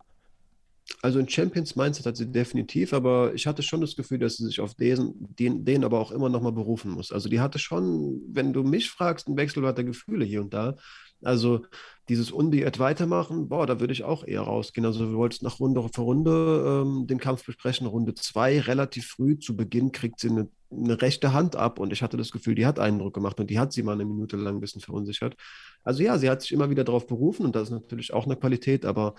[1.03, 4.45] Also ein Champions Mindset hat sie definitiv, aber ich hatte schon das Gefühl, dass sie
[4.45, 7.11] sich auf den, den, den aber auch immer nochmal berufen muss.
[7.11, 10.77] Also die hatte schon, wenn du mich fragst, ein Wechselbad der Gefühle hier und da.
[11.23, 11.63] Also
[12.09, 14.85] dieses unbeirrt weitermachen, boah, da würde ich auch eher rausgehen.
[14.85, 17.87] Also wir wollten nach Runde für Runde ähm, den Kampf besprechen.
[17.87, 22.03] Runde zwei, relativ früh zu Beginn, kriegt sie eine, eine, rechte Hand ab und ich
[22.03, 24.57] hatte das Gefühl, die hat Eindruck gemacht und die hat sie mal eine Minute lang
[24.57, 25.37] ein bisschen verunsichert.
[25.85, 28.37] Also ja, sie hat sich immer wieder darauf berufen und das ist natürlich auch eine
[28.37, 29.15] Qualität, aber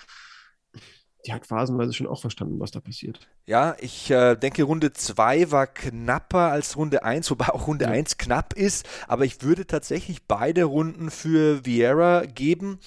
[1.25, 3.19] die hat phasenweise schon auch verstanden, was da passiert.
[3.45, 7.91] Ja, ich äh, denke, Runde 2 war knapper als Runde 1, wobei auch Runde ja.
[7.91, 12.79] 1 knapp ist, aber ich würde tatsächlich beide Runden für Vieira geben.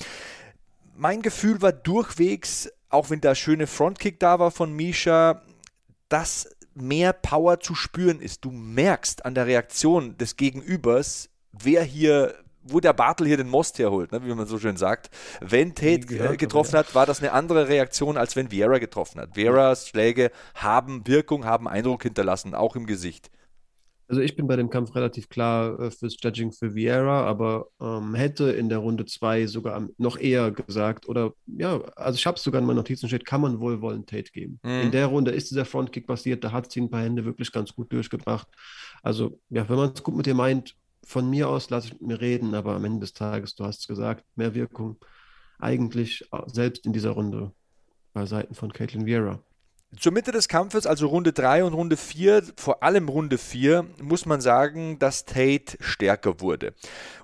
[0.96, 5.42] Mein Gefühl war durchwegs, auch wenn der schöne Frontkick da war von Misha,
[6.08, 8.44] dass mehr Power zu spüren ist.
[8.44, 13.78] Du merkst an der Reaktion des Gegenübers, wer hier wo der Bartel hier den Most
[13.78, 15.10] herholt, ne, wie man so schön sagt.
[15.40, 19.34] Wenn Tate gehört, getroffen hat, war das eine andere Reaktion, als wenn Vieira getroffen hat.
[19.34, 23.30] Vieras Schläge haben Wirkung, haben Eindruck hinterlassen, auch im Gesicht.
[24.06, 28.14] Also ich bin bei dem Kampf relativ klar äh, fürs Judging für Vieira, aber ähm,
[28.14, 32.42] hätte in der Runde 2 sogar noch eher gesagt, oder ja, also ich habe es
[32.42, 34.60] sogar in meinen Notizen steht, kann man wohlwollend Tate geben.
[34.62, 34.82] Mhm.
[34.82, 37.74] In der Runde ist dieser Frontkick passiert, da hat sie ein paar Hände wirklich ganz
[37.74, 38.46] gut durchgebracht.
[39.02, 42.02] Also ja, wenn man es gut mit dir meint, von mir aus lasse ich mit
[42.02, 44.96] mir reden, aber am Ende des Tages, du hast es gesagt, mehr Wirkung
[45.58, 47.52] eigentlich äh, selbst in dieser Runde
[48.12, 49.42] bei Seiten von Caitlin Vieira.
[49.98, 54.24] Zur Mitte des Kampfes, also Runde 3 und Runde 4, vor allem Runde 4, muss
[54.24, 56.74] man sagen, dass Tate stärker wurde.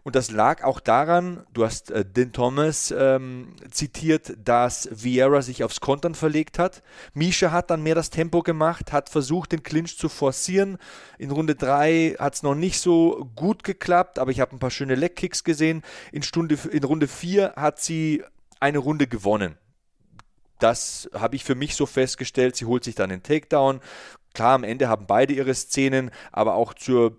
[0.02, 5.64] Und das lag auch daran, du hast äh, Din Thomas ähm, zitiert, dass Vieira sich
[5.64, 6.82] aufs Kontern verlegt hat.
[7.14, 10.78] Misha hat dann mehr das Tempo gemacht, hat versucht, den Clinch zu forcieren.
[11.18, 14.70] In Runde 3 hat es noch nicht so gut geklappt, aber ich habe ein paar
[14.70, 15.82] schöne Leckkicks gesehen.
[16.12, 18.22] In, Stunde, in Runde 4 hat sie
[18.60, 19.56] eine Runde gewonnen.
[20.60, 22.56] Das habe ich für mich so festgestellt.
[22.56, 23.80] Sie holt sich dann den Takedown.
[24.34, 27.16] Klar, am Ende haben beide ihre Szenen, aber auch zur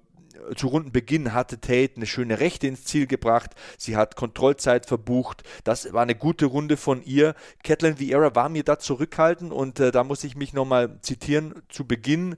[0.55, 3.51] zu Rundenbeginn hatte Tate eine schöne Rechte ins Ziel gebracht.
[3.77, 5.43] Sie hat Kontrollzeit verbucht.
[5.63, 7.35] Das war eine gute Runde von ihr.
[7.63, 11.85] Kathleen Vieira war mir da zurückhaltend und äh, da muss ich mich nochmal zitieren zu
[11.85, 12.37] Beginn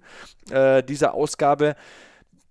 [0.52, 1.76] äh, dieser Ausgabe.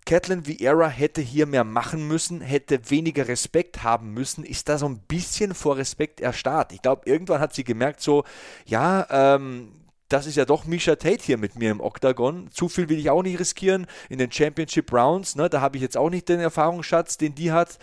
[0.04, 4.86] Catelyn Vieira hätte hier mehr machen müssen, hätte weniger Respekt haben müssen, ist da so
[4.86, 6.72] ein bisschen vor Respekt erstarrt.
[6.72, 8.24] Ich glaube, irgendwann hat sie gemerkt, so,
[8.66, 9.72] ja, ähm,
[10.08, 12.50] das ist ja doch Misha Tate hier mit mir im Octagon.
[12.50, 13.86] Zu viel will ich auch nicht riskieren.
[14.10, 17.52] In den Championship Rounds, ne, da habe ich jetzt auch nicht den Erfahrungsschatz, den die
[17.52, 17.78] hat.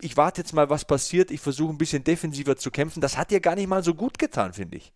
[0.00, 1.30] Ich warte jetzt mal, was passiert.
[1.30, 3.00] Ich versuche ein bisschen defensiver zu kämpfen.
[3.00, 4.92] Das hat ihr gar nicht mal so gut getan, finde ich.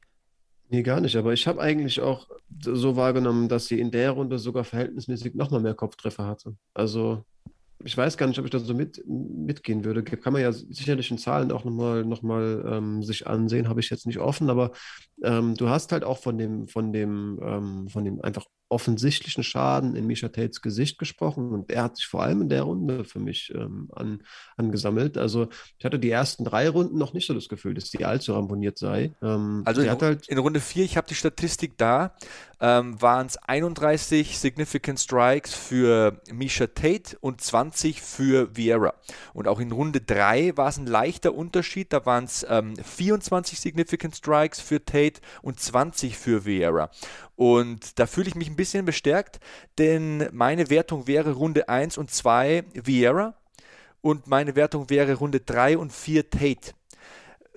[0.70, 1.16] Nee, gar nicht.
[1.16, 2.28] Aber ich habe eigentlich auch
[2.61, 6.57] so wahrgenommen, dass sie in der Runde sogar verhältnismäßig nochmal mehr Kopftreffer hatte.
[6.74, 7.24] Also
[7.85, 10.02] ich weiß gar nicht, ob ich da so mit, mitgehen würde.
[10.02, 13.88] Kann man ja sicherlich in Zahlen auch nochmal noch mal, ähm, sich ansehen, habe ich
[13.90, 14.72] jetzt nicht offen, aber
[15.22, 19.96] ähm, du hast halt auch von dem, von dem, ähm, von dem einfach offensichtlichen Schaden
[19.96, 23.18] in Misha Tates Gesicht gesprochen und er hat sich vor allem in der Runde für
[23.18, 24.22] mich ähm, an,
[24.57, 25.16] angesammelt.
[25.16, 28.35] Also ich hatte die ersten drei Runden noch nicht so das Gefühl, dass die allzu
[28.35, 29.14] ramponiert sei.
[29.22, 32.14] Ähm, also in, halt in, Runde 4, ich habe die Statistik da,
[32.61, 38.94] waren es 31 Significant Strikes für Misha Tate und 20 für Vieira.
[39.33, 42.44] Und auch in Runde 3 war es ein leichter Unterschied, da waren es
[42.83, 45.07] 24 Significant Strikes für Tate
[45.42, 46.90] und 20 für Vieira.
[47.36, 49.40] Und da fühle ich mich ein bisschen bestärkt,
[49.78, 53.34] denn meine Wertung wäre Runde 1 und 2 Vieira
[54.00, 56.72] und meine Wertung wäre Runde 3 und 4 Tate.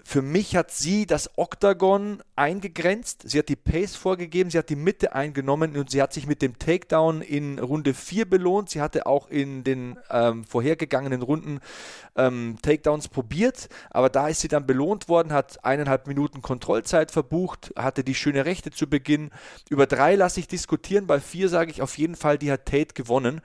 [0.03, 4.75] Für mich hat sie das Oktagon eingegrenzt, sie hat die Pace vorgegeben, sie hat die
[4.75, 8.69] Mitte eingenommen und sie hat sich mit dem Takedown in Runde 4 belohnt.
[8.69, 11.59] Sie hatte auch in den ähm, vorhergegangenen Runden
[12.15, 17.73] ähm, Takedowns probiert, aber da ist sie dann belohnt worden, hat eineinhalb Minuten Kontrollzeit verbucht,
[17.75, 19.29] hatte die schöne Rechte zu Beginn.
[19.69, 22.93] Über drei lasse ich diskutieren, bei vier sage ich auf jeden Fall, die hat Tate
[22.93, 23.41] gewonnen.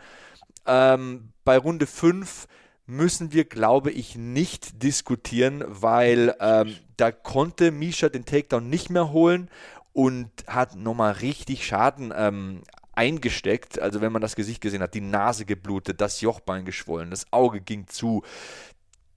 [0.66, 2.48] Ähm, bei Runde 5
[2.86, 9.10] müssen wir, glaube ich, nicht diskutieren, weil ähm, da konnte Misha den Takedown nicht mehr
[9.10, 9.50] holen
[9.92, 12.62] und hat nochmal richtig Schaden ähm,
[12.94, 13.80] eingesteckt.
[13.80, 17.60] Also wenn man das Gesicht gesehen hat, die Nase geblutet, das Jochbein geschwollen, das Auge
[17.60, 18.22] ging zu.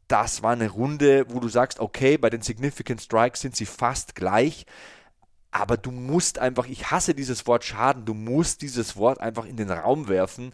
[0.08, 4.16] Das war eine Runde, wo du sagst, okay, bei den Significant Strikes sind sie fast
[4.16, 4.66] gleich.
[5.52, 9.58] Aber du musst einfach, ich hasse dieses Wort Schaden, du musst dieses Wort einfach in
[9.58, 10.54] den Raum werfen,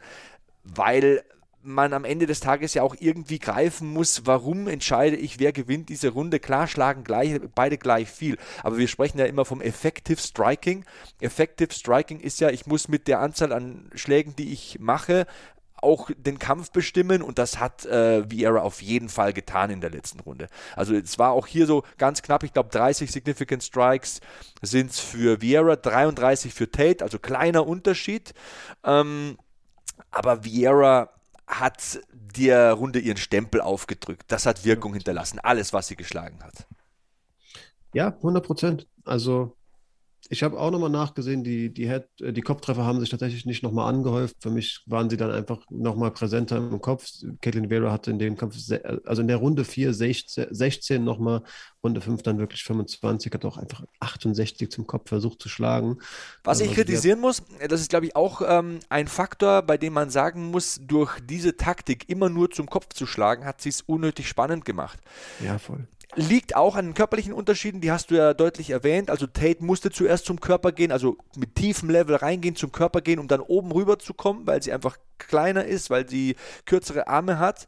[0.64, 1.24] weil
[1.66, 5.90] man am Ende des Tages ja auch irgendwie greifen muss, warum entscheide ich, wer gewinnt
[5.90, 6.40] diese Runde.
[6.40, 10.86] Klar schlagen gleich, beide gleich viel, aber wir sprechen ja immer vom Effective Striking.
[11.20, 15.26] Effective Striking ist ja, ich muss mit der Anzahl an Schlägen, die ich mache,
[15.82, 19.92] auch den Kampf bestimmen und das hat äh, Vieira auf jeden Fall getan in der
[19.92, 20.48] letzten Runde.
[20.76, 24.20] Also es war auch hier so ganz knapp, ich glaube 30 Significant Strikes
[24.62, 28.34] sind es für Vieira, 33 für Tate, also kleiner Unterschied.
[28.84, 29.38] Ähm,
[30.12, 31.10] aber Vieira
[31.48, 34.24] hat der Runde ihren Stempel aufgedrückt.
[34.28, 36.68] Das hat Wirkung hinterlassen, alles, was sie geschlagen hat.
[37.94, 38.88] Ja, 100 Prozent.
[39.06, 39.56] Also
[40.30, 43.64] ich habe auch nochmal nachgesehen, die, die, Head, äh, die Kopftreffer haben sich tatsächlich nicht
[43.64, 44.38] nochmal angehäuft.
[44.42, 47.08] Für mich waren sie dann einfach nochmal präsenter im Kopf.
[47.42, 48.56] Caitlin Vera hatte in dem Kampf,
[49.06, 51.44] also in der Runde 4 16, 16 nochmal,
[51.84, 56.00] Runde 5 dann wirklich 25, hat auch einfach 68 zum Kopf versucht zu schlagen.
[56.44, 59.94] Was ich also, kritisieren muss, das ist glaube ich auch ähm, ein Faktor, bei dem
[59.94, 63.82] man sagen muss, durch diese Taktik immer nur zum Kopf zu schlagen, hat sie es
[63.82, 65.00] unnötig spannend gemacht.
[65.44, 69.10] Ja, voll liegt auch an den körperlichen Unterschieden, die hast du ja deutlich erwähnt.
[69.10, 73.20] Also Tate musste zuerst zum Körper gehen, also mit tiefem Level reingehen, zum Körper gehen,
[73.20, 77.40] um dann oben rüber zu kommen, weil sie einfach kleiner ist, weil sie kürzere Arme
[77.40, 77.68] hat.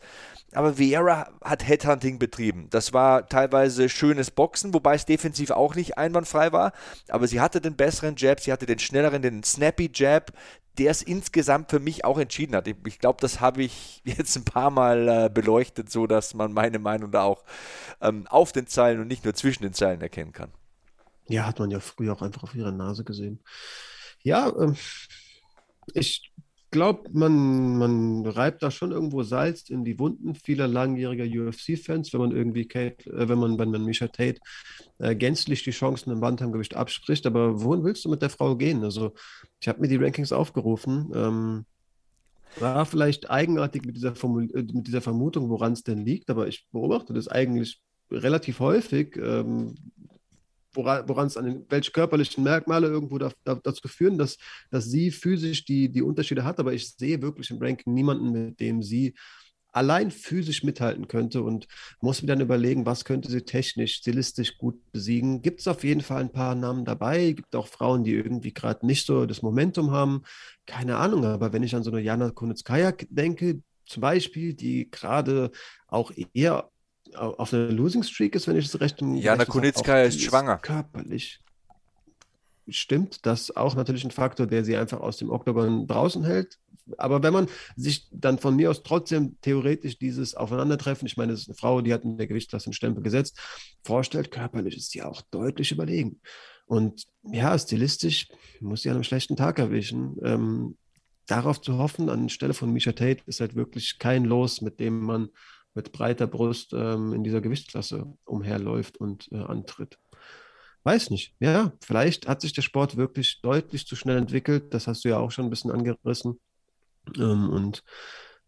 [0.54, 2.67] Aber Vieira hat Headhunting betrieben.
[2.69, 6.71] Das war teilweise schönes Boxen, wobei es defensiv auch nicht einwandfrei war.
[7.10, 10.32] Aber sie hatte den besseren Jab, sie hatte den schnelleren, den Snappy Jab,
[10.78, 12.68] der es insgesamt für mich auch entschieden hat.
[12.68, 16.54] Ich, ich glaube, das habe ich jetzt ein paar Mal äh, beleuchtet, so dass man
[16.54, 17.44] meine Meinung da auch
[18.02, 20.52] ähm, auf den Zeilen und nicht nur zwischen den Zeilen erkennen kann.
[21.28, 23.40] Ja, hat man ja früher auch einfach auf ihrer Nase gesehen.
[24.24, 24.76] Ja, ähm,
[25.94, 26.32] ich
[26.72, 32.22] glaube, man, man reibt da schon irgendwo Salz in die Wunden vieler langjähriger UFC-Fans, wenn
[32.22, 34.40] man irgendwie Kate, äh, wenn man, wenn man Misha Tate
[35.00, 37.26] äh, gänzlich die Chancen im Bantamgewicht abspricht.
[37.26, 38.84] Aber wohin willst du mit der Frau gehen?
[38.84, 39.14] Also,
[39.60, 41.12] ich habe mir die Rankings aufgerufen.
[41.14, 41.66] Ähm,
[42.60, 46.48] war vielleicht eigenartig mit dieser, Formul äh, mit dieser Vermutung, woran es denn liegt, aber
[46.48, 49.76] ich beobachte das eigentlich relativ häufig, ähm,
[50.74, 54.38] woran es an den, welche körperlichen Merkmale irgendwo da, da, dazu führen, dass,
[54.70, 56.60] dass sie physisch die, die Unterschiede hat.
[56.60, 59.16] Aber ich sehe wirklich im Ranking niemanden, mit dem sie
[59.78, 61.68] allein physisch mithalten könnte und
[62.02, 65.42] muss mir dann überlegen, was könnte sie technisch, stilistisch gut besiegen.
[65.42, 68.86] Gibt es auf jeden Fall ein paar Namen dabei, gibt auch Frauen, die irgendwie gerade
[68.86, 70.24] nicht so das Momentum haben.
[70.66, 75.52] Keine Ahnung, aber wenn ich an so eine Jana Kunitskaya denke, zum Beispiel, die gerade
[75.88, 76.70] auch eher
[77.16, 80.58] auf einer Losing Streak ist, wenn ich es recht Jana Kunitskaya ist schwanger.
[80.58, 81.40] körperlich.
[82.69, 86.58] Stimmt, das auch natürlich ein Faktor, der sie einfach aus dem Oktagon draußen hält.
[86.97, 91.41] Aber wenn man sich dann von mir aus trotzdem theoretisch dieses Aufeinandertreffen, ich meine, das
[91.41, 93.39] ist eine Frau, die hat in der Gewichtsklasse einen Stempel gesetzt,
[93.84, 96.19] vorstellt, körperlich ist sie auch deutlich überlegen.
[96.65, 98.27] Und ja, stilistisch
[98.60, 100.17] muss sie an einem schlechten Tag erwischen.
[100.23, 100.77] Ähm,
[101.25, 105.30] darauf zu hoffen, anstelle von Misha Tate, ist halt wirklich kein Los, mit dem man
[105.73, 109.97] mit breiter Brust ähm, in dieser Gewichtsklasse umherläuft und äh, antritt.
[110.84, 111.36] Weiß nicht.
[111.40, 114.74] Ja, vielleicht hat sich der Sport wirklich deutlich zu schnell entwickelt.
[114.74, 116.40] Das hast du ja auch schon ein bisschen angerissen.
[117.18, 117.84] Ähm, und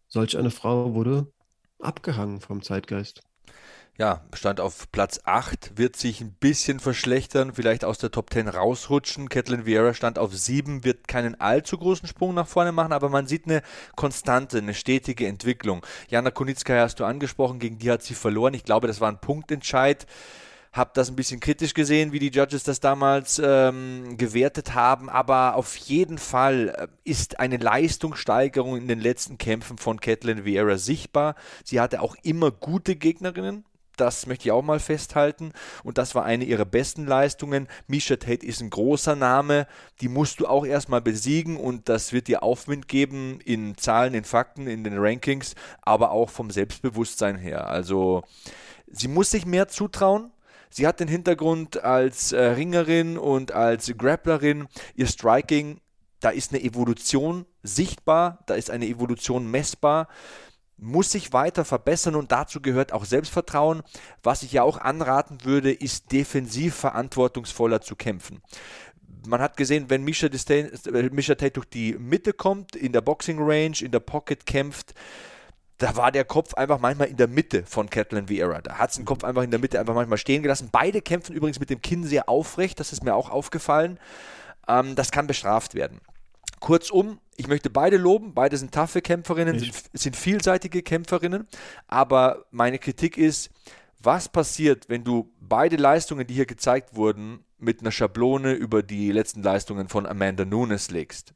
[0.08, 1.32] solch eine Frau wurde
[1.78, 3.22] abgehangen vom Zeitgeist
[4.00, 8.48] ja, stand auf Platz 8, wird sich ein bisschen verschlechtern, vielleicht aus der Top 10
[8.48, 9.28] rausrutschen.
[9.28, 13.26] Catelyn Vieira stand auf 7, wird keinen allzu großen Sprung nach vorne machen, aber man
[13.26, 13.60] sieht eine
[13.96, 15.84] konstante, eine stetige Entwicklung.
[16.08, 18.54] Jana Kunitskaya hast du angesprochen, gegen die hat sie verloren.
[18.54, 20.06] Ich glaube, das war ein Punktentscheid
[20.72, 25.56] habe das ein bisschen kritisch gesehen, wie die Judges das damals ähm, gewertet haben, aber
[25.56, 31.34] auf jeden Fall äh, ist eine Leistungssteigerung in den letzten Kämpfen von Catelyn Vieira sichtbar.
[31.64, 33.64] Sie hatte auch immer gute Gegnerinnen,
[34.00, 35.52] das möchte ich auch mal festhalten.
[35.84, 37.68] Und das war eine ihrer besten Leistungen.
[37.86, 39.66] Misha Tate ist ein großer Name.
[40.00, 44.24] Die musst du auch erstmal besiegen und das wird dir Aufwind geben in Zahlen, in
[44.24, 47.66] Fakten, in den Rankings, aber auch vom Selbstbewusstsein her.
[47.66, 48.22] Also
[48.86, 50.30] sie muss sich mehr zutrauen.
[50.70, 54.68] Sie hat den Hintergrund als äh, Ringerin und als Grapplerin.
[54.94, 55.80] Ihr Striking,
[56.20, 60.08] da ist eine Evolution sichtbar, da ist eine Evolution messbar
[60.80, 63.82] muss sich weiter verbessern und dazu gehört auch Selbstvertrauen.
[64.22, 68.42] Was ich ja auch anraten würde, ist defensiv verantwortungsvoller zu kämpfen.
[69.26, 73.02] Man hat gesehen, wenn Misha, Disdain, äh, Misha Tate durch die Mitte kommt, in der
[73.02, 74.94] Boxing Range, in der Pocket kämpft,
[75.80, 78.60] da war der Kopf einfach manchmal in der Mitte von Catelyn Vieira.
[78.60, 80.68] Da hat es den Kopf einfach in der Mitte einfach manchmal stehen gelassen.
[80.70, 83.98] Beide kämpfen übrigens mit dem Kinn sehr aufrecht, das ist mir auch aufgefallen.
[84.68, 86.00] Ähm, das kann bestraft werden.
[86.60, 91.48] Kurzum, ich möchte beide loben, beide sind taffe Kämpferinnen, sind, sind vielseitige Kämpferinnen,
[91.88, 93.48] aber meine Kritik ist,
[94.02, 99.10] was passiert, wenn du beide Leistungen, die hier gezeigt wurden, mit einer Schablone über die
[99.12, 101.32] letzten Leistungen von Amanda Nunes legst?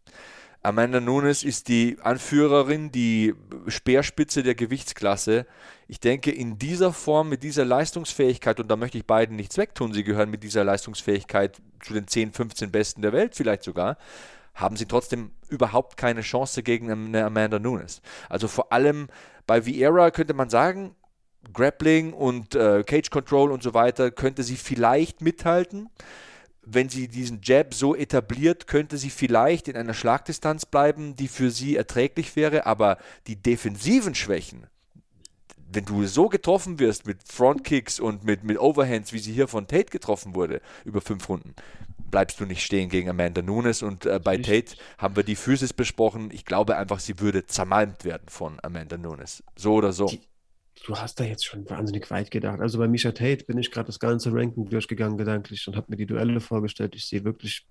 [0.65, 3.35] Amanda Nunes ist die Anführerin, die
[3.69, 5.47] Speerspitze der Gewichtsklasse.
[5.89, 9.93] Ich denke, in dieser Form, mit dieser Leistungsfähigkeit, und da möchte ich beiden nichts wegtun,
[9.93, 13.99] sie gehören mit dieser Leistungsfähigkeit zu den 10, 15 Besten der Welt vielleicht sogar,
[14.55, 18.01] haben sie trotzdem überhaupt keine Chance gegen eine Amanda Nunes.
[18.31, 19.09] Also vor allem
[19.47, 20.97] bei Vieira könnte man sagen,
[21.53, 25.91] Grappling und äh, Cage Control und so weiter könnte sie vielleicht mithalten
[26.67, 31.51] wenn sie diesen Jab so etabliert, könnte sie vielleicht in einer Schlagdistanz bleiben, die für
[31.51, 34.67] sie erträglich wäre, aber die defensiven Schwächen,
[35.75, 39.67] wenn du so getroffen wirst mit Frontkicks und mit, mit Overhands, wie sie hier von
[39.67, 41.55] Tate getroffen wurde, über fünf Runden,
[42.11, 43.83] bleibst du nicht stehen gegen Amanda Nunes.
[43.83, 46.31] Und äh, bei Tate haben wir die Physis besprochen.
[46.33, 49.43] Ich glaube einfach, sie würde zermalmt werden von Amanda Nunes.
[49.57, 50.07] So oder so.
[50.07, 50.21] Die,
[50.85, 52.61] du hast da jetzt schon wahnsinnig weit gedacht.
[52.61, 55.97] Also bei Misha Tate bin ich gerade das ganze Ranking durchgegangen gedanklich und habe mir
[55.97, 56.95] die Duelle vorgestellt.
[56.95, 57.67] Ich sehe wirklich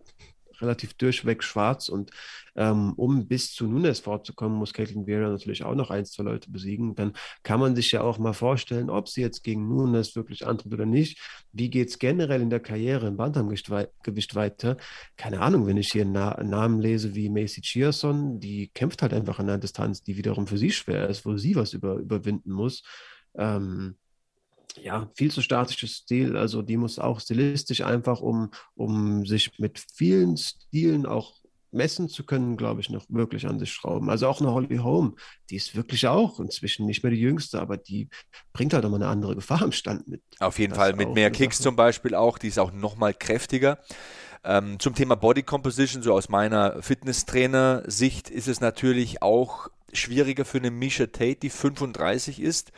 [0.61, 2.11] relativ durchweg schwarz und
[2.55, 6.51] ähm, um bis zu Nunes vorzukommen, muss Caitlin Vera natürlich auch noch ein, zwei Leute
[6.51, 6.95] besiegen.
[6.95, 10.73] Dann kann man sich ja auch mal vorstellen, ob sie jetzt gegen Nunes wirklich antritt
[10.73, 11.19] oder nicht.
[11.51, 14.77] Wie geht es generell in der Karriere im Bantamgewicht weiter?
[15.17, 19.39] Keine Ahnung, wenn ich hier Na Namen lese wie Macy Chierson, die kämpft halt einfach
[19.39, 22.83] an einer Distanz, die wiederum für sie schwer ist, wo sie was über, überwinden muss.
[23.35, 23.97] Ähm,
[24.81, 26.37] ja, viel zu statisches Stil.
[26.37, 31.33] Also die muss auch stilistisch einfach, um, um sich mit vielen Stilen auch
[31.73, 34.09] messen zu können, glaube ich, noch wirklich an sich schrauben.
[34.09, 35.15] Also auch eine Holly Holm,
[35.49, 38.09] die ist wirklich auch inzwischen nicht mehr die jüngste, aber die
[38.53, 40.21] bringt halt immer eine andere Gefahr im Stand mit.
[40.39, 41.63] Auf jeden Fall, mit mehr Kicks Sache.
[41.63, 43.79] zum Beispiel auch, die ist auch nochmal kräftiger.
[44.43, 50.57] Ähm, zum Thema Body Composition, so aus meiner Fitnesstrainer-Sicht, ist es natürlich auch schwieriger für
[50.57, 52.71] eine Misha Tate, die 35 ist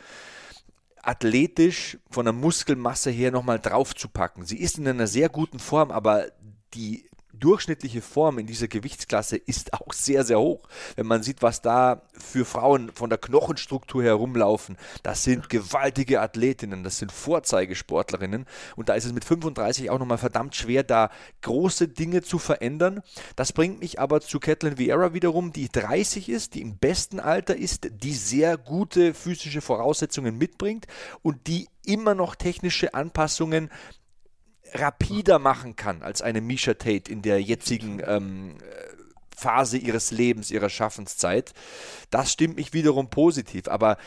[1.06, 4.44] athletisch von der Muskelmasse her nochmal draufzupacken.
[4.44, 6.26] Sie ist in einer sehr guten Form, aber
[6.74, 10.68] die durchschnittliche Form in dieser Gewichtsklasse ist auch sehr, sehr hoch.
[10.96, 16.84] Wenn man sieht, was da für Frauen von der Knochenstruktur herumlaufen, das sind gewaltige Athletinnen,
[16.84, 18.46] das sind Vorzeigesportlerinnen
[18.76, 21.10] und da ist es mit 35 auch nochmal verdammt schwer, da
[21.42, 23.02] große Dinge zu verändern.
[23.36, 27.56] Das bringt mich aber zu Catelyn Vieira wiederum, die 30 ist, die im besten Alter
[27.56, 30.86] ist, die sehr gute physische Voraussetzungen mitbringt
[31.22, 33.70] und die immer noch technische Anpassungen
[34.78, 38.56] rapider machen kann als eine Misha Tate in der jetzigen ähm,
[39.36, 41.52] Phase ihres Lebens, ihrer Schaffenszeit.
[42.10, 43.68] Das stimmt mich wiederum positiv.
[43.68, 43.98] Aber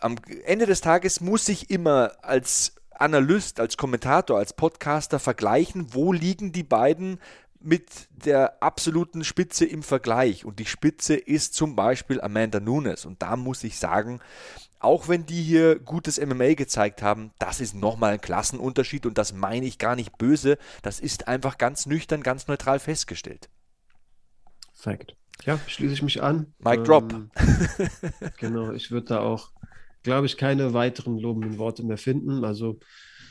[0.00, 6.12] am Ende des Tages muss ich immer als Analyst, als Kommentator, als Podcaster vergleichen, wo
[6.12, 7.20] liegen die beiden
[7.60, 10.44] mit der absoluten Spitze im Vergleich.
[10.44, 13.04] Und die Spitze ist zum Beispiel Amanda Nunes.
[13.04, 14.20] Und da muss ich sagen,
[14.80, 19.32] auch wenn die hier gutes MMA gezeigt haben, das ist nochmal ein Klassenunterschied und das
[19.32, 20.58] meine ich gar nicht böse.
[20.82, 23.48] Das ist einfach ganz nüchtern, ganz neutral festgestellt.
[24.74, 25.16] Fakt.
[25.44, 26.52] Ja, schließe ich mich an.
[26.58, 27.14] Mic ähm, Drop.
[28.38, 29.52] genau, ich würde da auch,
[30.02, 32.44] glaube ich, keine weiteren lobenden Worte mehr finden.
[32.44, 32.78] Also.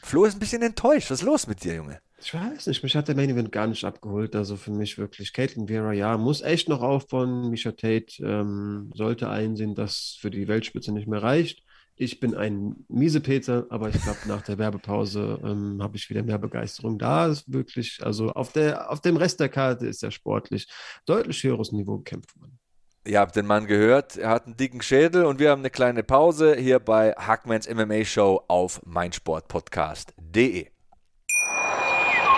[0.03, 1.09] Flo ist ein bisschen enttäuscht.
[1.11, 1.99] Was ist los mit dir, Junge?
[2.19, 4.35] Ich weiß nicht, mich hat der Main Event gar nicht abgeholt.
[4.35, 7.49] Also für mich wirklich Caitlin Vera, ja, muss echt noch aufbauen.
[7.51, 11.63] Misha Tate ähm, sollte einsehen, dass für die Weltspitze nicht mehr reicht.
[11.95, 16.21] Ich bin ein miese Peter, aber ich glaube, nach der Werbepause ähm, habe ich wieder
[16.23, 16.99] mehr Begeisterung.
[16.99, 20.67] Da ist wirklich, also auf, der, auf dem Rest der Karte ist er sportlich
[21.05, 22.59] deutlich höheres Niveau gekämpft worden.
[23.05, 26.03] Ihr habt den Mann gehört, er hat einen dicken Schädel und wir haben eine kleine
[26.03, 30.76] Pause hier bei Hackmans MMA Show auf meinsportpodcast.de.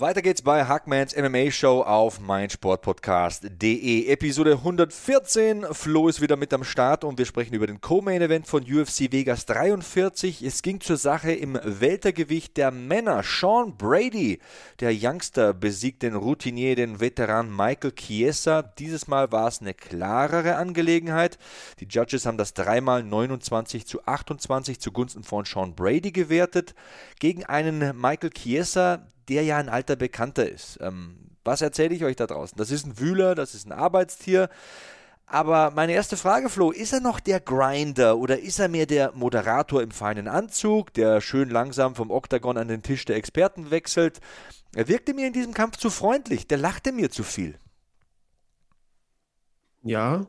[0.00, 4.06] Weiter geht's bei Hackmans MMA Show auf meinsportpodcast.de.
[4.06, 5.66] Episode 114.
[5.72, 9.10] Flo ist wieder mit am Start und wir sprechen über den Co-Main Event von UFC
[9.10, 10.42] Vegas 43.
[10.42, 13.22] Es ging zur Sache im Weltergewicht der Männer.
[13.24, 14.38] Sean Brady,
[14.78, 18.62] der Youngster, besiegt den Routinier, den Veteran Michael Chiesa.
[18.62, 21.38] Dieses Mal war es eine klarere Angelegenheit.
[21.80, 26.76] Die Judges haben das dreimal 29 zu 28 zugunsten von Sean Brady gewertet.
[27.18, 30.78] Gegen einen Michael Chiesa, der ja ein alter Bekannter ist.
[30.80, 32.56] Ähm, was erzähle ich euch da draußen?
[32.58, 34.48] Das ist ein Wühler, das ist ein Arbeitstier.
[35.26, 39.12] Aber meine erste Frage, Flo, ist er noch der Grinder oder ist er mehr der
[39.14, 44.20] Moderator im feinen Anzug, der schön langsam vom Oktagon an den Tisch der Experten wechselt?
[44.74, 47.58] Er wirkte mir in diesem Kampf zu freundlich, der lachte mir zu viel.
[49.82, 50.26] Ja,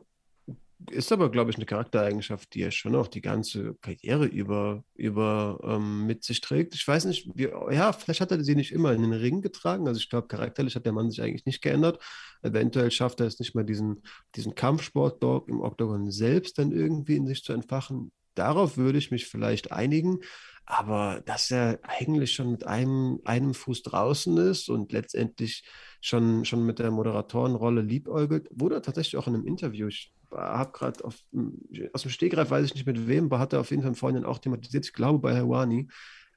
[0.90, 5.60] ist aber, glaube ich, eine Charaktereigenschaft, die er schon auch die ganze Karriere über, über
[5.62, 6.74] ähm, mit sich trägt.
[6.74, 9.86] Ich weiß nicht, wie, ja, vielleicht hat er sie nicht immer in den Ring getragen.
[9.86, 12.02] Also ich glaube, charakterlich hat der Mann sich eigentlich nicht geändert.
[12.42, 14.02] Eventuell schafft er es nicht mal, diesen,
[14.36, 18.12] diesen Kampfsport-Dog im Oktagon selbst dann irgendwie in sich zu entfachen.
[18.34, 20.20] Darauf würde ich mich vielleicht einigen.
[20.64, 25.64] Aber dass er eigentlich schon mit einem, einem Fuß draußen ist und letztendlich
[26.00, 31.04] schon, schon mit der Moderatorenrolle liebäugelt, wurde tatsächlich auch in einem Interview, ich habe gerade
[31.04, 34.24] aus dem Stegreif, weiß ich nicht mit wem, aber hat er auf jeden Fall vorhin
[34.24, 35.88] auch thematisiert, ich glaube bei Hawani,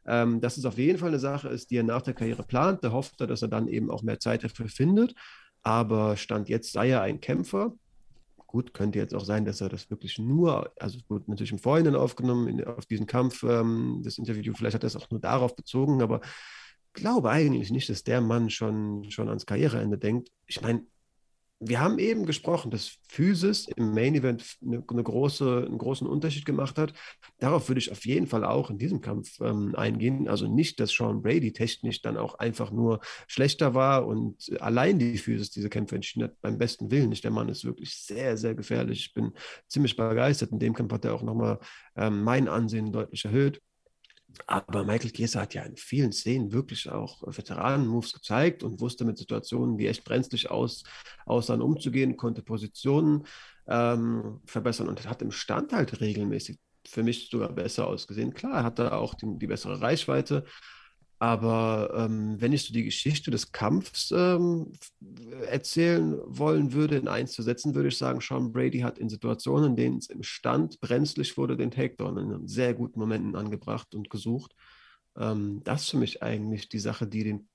[0.06, 2.84] ähm, dass es auf jeden Fall eine Sache ist, die er nach der Karriere plant.
[2.84, 5.16] Da hofft er, dass er dann eben auch mehr Zeit dafür findet.
[5.62, 7.74] Aber Stand jetzt sei er ein Kämpfer.
[8.38, 11.96] Gut, könnte jetzt auch sein, dass er das wirklich nur, also gut, natürlich im Vorhinein
[11.96, 15.56] aufgenommen, in, auf diesen Kampf, ähm, das Interview, vielleicht hat er es auch nur darauf
[15.56, 16.22] bezogen, aber
[16.94, 20.30] glaube eigentlich nicht, dass der Mann schon, schon ans Karriereende denkt.
[20.46, 20.86] Ich meine,
[21.68, 26.45] wir haben eben gesprochen, dass Physis im Main Event eine, eine, große, einen großen Unterschied
[26.45, 26.93] gemacht hat.
[27.39, 30.28] Darauf würde ich auf jeden Fall auch in diesem Kampf ähm, eingehen.
[30.28, 35.18] Also nicht, dass Sean Brady technisch dann auch einfach nur schlechter war und allein die
[35.18, 37.24] Physis diese Kämpfe entschieden hat, beim besten Willen nicht.
[37.24, 39.07] Der Mann ist wirklich sehr, sehr gefährlich.
[39.07, 39.32] Ich bin
[39.68, 40.51] ziemlich begeistert.
[40.51, 41.59] In dem Kampf hat er auch nochmal
[41.95, 43.61] ähm, mein Ansehen deutlich erhöht.
[44.48, 49.18] Aber Michael Chiesa hat ja in vielen Szenen wirklich auch Veteranen-Moves gezeigt und wusste mit
[49.18, 50.84] Situationen, die echt brenzlig aus,
[51.26, 53.26] aussahen, umzugehen, konnte Positionen
[53.68, 58.34] ähm, verbessern und hat im Stand halt regelmäßig für mich sogar besser ausgesehen.
[58.34, 60.46] Klar, er auch die, die bessere Reichweite,
[61.24, 64.74] aber ähm, wenn ich so die Geschichte des Kampfs ähm,
[65.48, 69.70] erzählen wollen würde, in eins zu setzen, würde ich sagen, Sean Brady hat in Situationen,
[69.70, 74.10] in denen es im Stand brenzlig wurde, den Takedown in sehr guten Momenten angebracht und
[74.10, 74.54] gesucht.
[75.18, 77.48] Ähm, das ist für mich eigentlich die Sache, die den,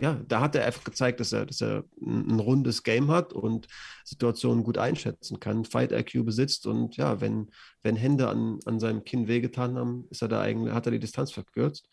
[0.00, 3.68] ja, da hat er einfach gezeigt, dass er, dass er ein, rundes Game hat und
[4.04, 7.52] Situationen gut einschätzen kann, Fight IQ besitzt und ja, wenn,
[7.84, 10.98] wenn Hände an, an seinem Kinn wehgetan haben, ist er da eigentlich, hat er die
[10.98, 11.88] Distanz verkürzt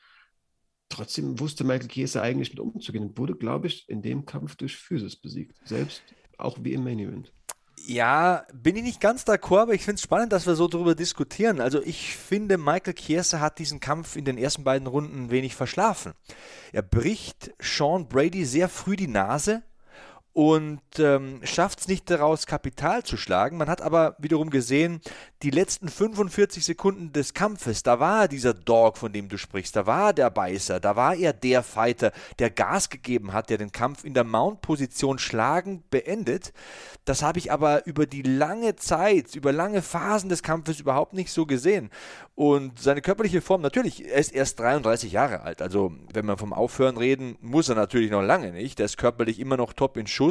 [0.90, 4.76] trotzdem wusste Michael Chiesa eigentlich mit umzugehen und wurde, glaube ich, in dem Kampf durch
[4.76, 5.56] Physis besiegt.
[5.66, 6.02] Selbst
[6.38, 7.32] auch wie im Main Event.
[7.86, 10.96] Ja, bin ich nicht ganz d'accord, aber ich finde es spannend, dass wir so darüber
[10.96, 11.60] diskutieren.
[11.60, 16.14] Also ich finde, Michael Chiesa hat diesen Kampf in den ersten beiden Runden wenig verschlafen.
[16.72, 19.64] Er bricht Sean Brady sehr früh die Nase,
[20.40, 23.58] und ähm, schafft es nicht daraus, Kapital zu schlagen.
[23.58, 25.02] Man hat aber wiederum gesehen,
[25.44, 29.86] die letzten 45 Sekunden des Kampfes, da war dieser Dog, von dem du sprichst, da
[29.86, 34.06] war der Beißer, da war er der Fighter, der Gas gegeben hat, der den Kampf
[34.06, 36.54] in der Mount-Position schlagend beendet.
[37.04, 41.34] Das habe ich aber über die lange Zeit, über lange Phasen des Kampfes überhaupt nicht
[41.34, 41.90] so gesehen.
[42.36, 45.62] Und seine körperliche Form, natürlich, er ist erst 33 Jahre alt.
[45.62, 48.80] Also, wenn wir vom Aufhören reden, muss er natürlich noch lange nicht.
[48.80, 50.29] Der ist körperlich immer noch top in Schuss.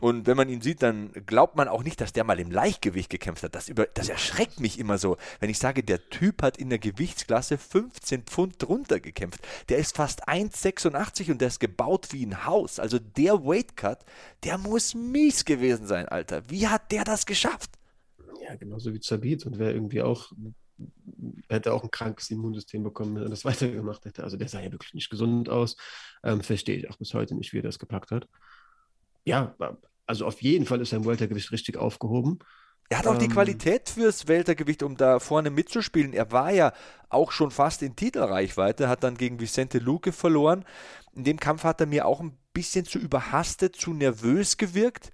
[0.00, 3.10] Und wenn man ihn sieht, dann glaubt man auch nicht, dass der mal im Leichtgewicht
[3.10, 3.54] gekämpft hat.
[3.54, 6.78] Das, über, das erschreckt mich immer so, wenn ich sage, der Typ hat in der
[6.78, 9.40] Gewichtsklasse 15 Pfund drunter gekämpft.
[9.68, 12.78] Der ist fast 1,86 und der ist gebaut wie ein Haus.
[12.78, 13.98] Also der Weightcut,
[14.44, 16.42] der muss mies gewesen sein, Alter.
[16.48, 17.70] Wie hat der das geschafft?
[18.42, 20.32] Ja, genauso wie Zabit und wäre irgendwie auch
[21.48, 24.24] hätte auch ein krankes Immunsystem bekommen, wenn er das weitergemacht hätte.
[24.24, 25.76] Also der sah ja wirklich nicht gesund aus.
[26.22, 28.28] Ähm, verstehe ich auch bis heute nicht, wie er das gepackt hat.
[29.24, 29.54] Ja,
[30.06, 32.40] also auf jeden Fall ist sein Weltergewicht richtig aufgehoben.
[32.88, 36.12] Er hat auch ähm, die Qualität fürs Weltergewicht, um da vorne mitzuspielen.
[36.12, 36.72] Er war ja
[37.08, 40.64] auch schon fast in Titelreichweite, hat dann gegen Vicente Luque verloren.
[41.14, 45.10] In dem Kampf hat er mir auch ein bisschen zu überhastet, zu nervös gewirkt.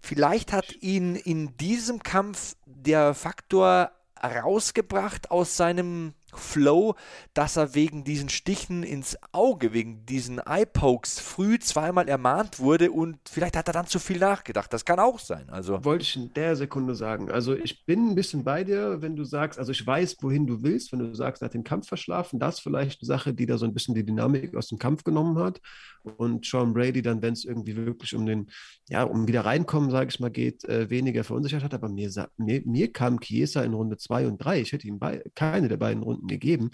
[0.00, 3.90] Vielleicht hat ihn in diesem Kampf der Faktor
[4.22, 6.94] rausgebracht aus seinem Flow,
[7.34, 13.16] dass er wegen diesen Stichen ins Auge, wegen diesen Eye-Pokes früh zweimal ermahnt wurde und
[13.28, 14.72] vielleicht hat er dann zu viel nachgedacht.
[14.72, 15.48] Das kann auch sein.
[15.48, 17.30] Also Wollte ich in der Sekunde sagen.
[17.30, 20.62] Also ich bin ein bisschen bei dir, wenn du sagst, also ich weiß, wohin du
[20.62, 22.38] willst, wenn du sagst, hat den Kampf verschlafen.
[22.38, 25.04] Das ist vielleicht eine Sache, die da so ein bisschen die Dynamik aus dem Kampf
[25.04, 25.60] genommen hat.
[26.02, 28.50] Und Sean Brady dann, wenn es irgendwie wirklich um den,
[28.88, 31.74] ja, um wieder reinkommen, sage ich mal, geht, äh, weniger verunsichert hat.
[31.74, 34.60] Aber mir, mir, mir kam Chiesa in Runde 2 und 3.
[34.60, 36.70] Ich hätte ihm bei, keine der beiden Runden gegeben.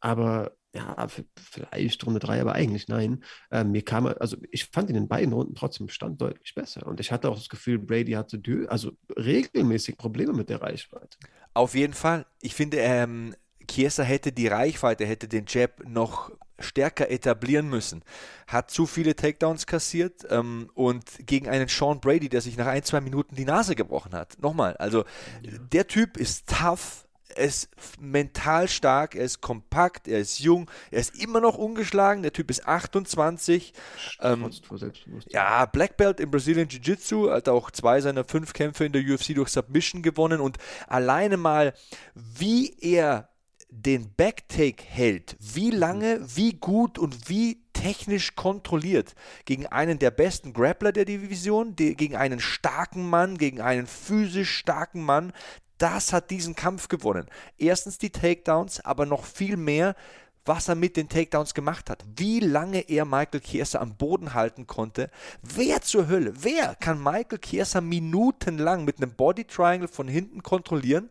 [0.00, 3.24] Aber ja, vielleicht Runde 3, aber eigentlich nein.
[3.50, 6.86] Äh, mir kam, also ich fand in den beiden Runden trotzdem Stand deutlich besser.
[6.86, 11.16] Und ich hatte auch das Gefühl, Brady hatte also regelmäßig Probleme mit der Reichweite.
[11.54, 12.26] Auf jeden Fall.
[12.42, 13.34] Ich finde, ähm,
[13.66, 18.02] Chiesa hätte die Reichweite, hätte den Jab noch stärker etablieren müssen.
[18.46, 22.82] Hat zu viele Takedowns kassiert ähm, und gegen einen Sean Brady, der sich nach ein,
[22.82, 24.40] zwei Minuten die Nase gebrochen hat.
[24.40, 25.04] Nochmal, also
[25.42, 25.52] ja.
[25.72, 27.68] der Typ ist tough, er ist
[28.00, 32.50] mental stark, er ist kompakt, er ist jung, er ist immer noch ungeschlagen, der Typ
[32.50, 33.72] ist 28.
[34.20, 34.50] Ähm,
[35.28, 39.34] ja, Black Belt im Brazilian Jiu-Jitsu, hat auch zwei seiner fünf Kämpfe in der UFC
[39.34, 41.74] durch Submission gewonnen und alleine mal,
[42.14, 43.28] wie er
[43.70, 49.14] den Backtake hält, wie lange, wie gut und wie technisch kontrolliert
[49.44, 55.02] gegen einen der besten Grappler der Division, gegen einen starken Mann, gegen einen physisch starken
[55.02, 55.32] Mann,
[55.78, 57.26] das hat diesen Kampf gewonnen.
[57.56, 59.94] Erstens die Takedowns, aber noch viel mehr,
[60.44, 62.04] was er mit den Takedowns gemacht hat.
[62.16, 65.10] Wie lange er Michael Chiesa am Boden halten konnte.
[65.42, 71.10] Wer zur Hölle, wer kann Michael Chiesa minutenlang mit einem Body Triangle von hinten kontrollieren?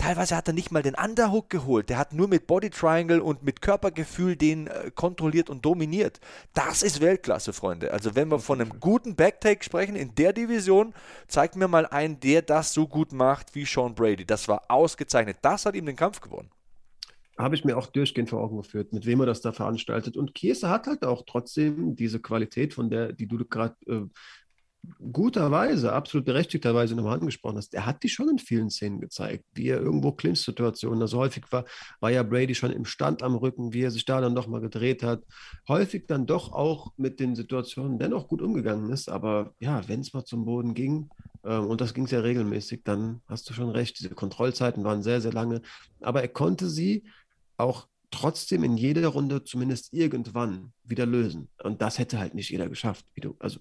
[0.00, 1.90] Teilweise hat er nicht mal den Underhook geholt.
[1.90, 6.20] Der hat nur mit Body Triangle und mit Körpergefühl den äh, kontrolliert und dominiert.
[6.54, 7.92] Das ist Weltklasse, Freunde.
[7.92, 10.94] Also wenn wir von einem guten Backtake sprechen in der Division,
[11.28, 14.24] zeigt mir mal einen, der das so gut macht wie Sean Brady.
[14.24, 15.36] Das war ausgezeichnet.
[15.42, 16.48] Das hat ihm den Kampf gewonnen
[17.38, 20.18] habe ich mir auch durchgehend vor Augen geführt, mit wem er das da veranstaltet.
[20.18, 24.02] Und Kiesa hat halt auch trotzdem diese Qualität, von der, die du gerade äh,
[25.12, 29.68] guterweise, absolut berechtigterweise nochmal angesprochen hast, er hat die schon in vielen Szenen gezeigt, wie
[29.68, 31.64] er irgendwo Clinch-Situationen, also häufig war,
[32.00, 35.02] war ja Brady schon im Stand am Rücken, wie er sich da dann nochmal gedreht
[35.02, 35.22] hat,
[35.68, 40.12] häufig dann doch auch mit den Situationen dennoch gut umgegangen ist, aber ja, wenn es
[40.12, 41.10] mal zum Boden ging,
[41.44, 45.20] ähm, und das ging sehr regelmäßig, dann hast du schon recht, diese Kontrollzeiten waren sehr,
[45.20, 45.60] sehr lange,
[46.00, 47.04] aber er konnte sie
[47.56, 51.48] auch trotzdem in jeder Runde zumindest irgendwann wieder lösen.
[51.62, 53.60] Und das hätte halt nicht jeder geschafft, wie du, also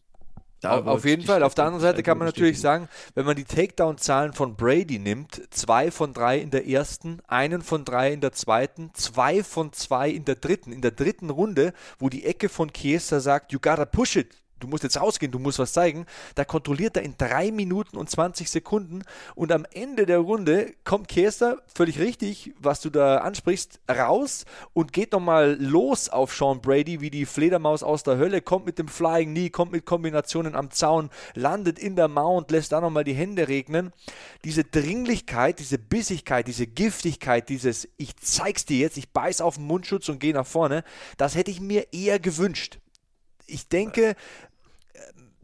[0.62, 1.44] da auf jeden Fall.
[1.44, 5.42] Auf der anderen Seite kann man natürlich sagen, wenn man die Takedown-Zahlen von Brady nimmt,
[5.52, 10.10] zwei von drei in der ersten, einen von drei in der zweiten, zwei von zwei
[10.10, 10.72] in der dritten.
[10.72, 14.68] In der dritten Runde, wo die Ecke von Chiesa sagt, you gotta push it, du
[14.68, 16.06] musst jetzt rausgehen, du musst was zeigen.
[16.36, 19.04] Da kontrolliert er in 3 Minuten und 20 Sekunden
[19.36, 24.94] und am Ende der Runde kommt Kester, völlig richtig, was du da ansprichst, raus und
[24.94, 28.88] geht nochmal los auf Sean Brady wie die Fledermaus aus der Hölle, kommt mit dem
[28.88, 33.14] Flying Knee, kommt mit Kombinationen am Zaun, landet in der Mount, lässt da nochmal die
[33.14, 33.92] Hände regnen.
[34.44, 39.66] Diese Dringlichkeit, diese Bissigkeit, diese Giftigkeit, dieses ich zeig's dir jetzt, ich beiß auf den
[39.66, 40.84] Mundschutz und gehe nach vorne,
[41.18, 42.80] das hätte ich mir eher gewünscht.
[43.46, 44.16] Ich denke,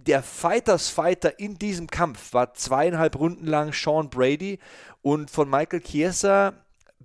[0.08, 4.60] der Fighters Fighter in diesem Kampf war zweieinhalb Runden lang Sean Brady
[5.02, 6.54] und von Michael Chiesa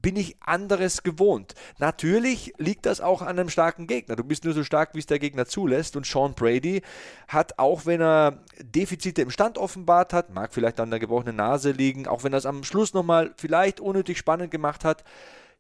[0.02, 1.54] bin ich anderes gewohnt.
[1.78, 4.16] Natürlich liegt das auch an einem starken Gegner.
[4.16, 5.96] Du bist nur so stark, wie es der Gegner zulässt.
[5.96, 6.82] Und Sean Brady
[7.28, 11.72] hat, auch wenn er Defizite im Stand offenbart hat, mag vielleicht an der gebrochenen Nase
[11.72, 15.04] liegen, auch wenn er es am Schluss nochmal vielleicht unnötig spannend gemacht hat,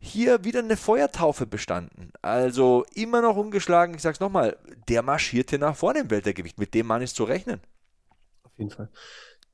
[0.00, 2.12] hier wieder eine Feuertaufe bestanden.
[2.22, 3.94] Also immer noch ungeschlagen.
[3.94, 4.56] Ich sag's nochmal,
[4.88, 6.58] der marschiert hier nach vorne im Weltergewicht.
[6.58, 7.60] Mit dem Mann ist zu rechnen.
[8.42, 8.88] Auf jeden Fall.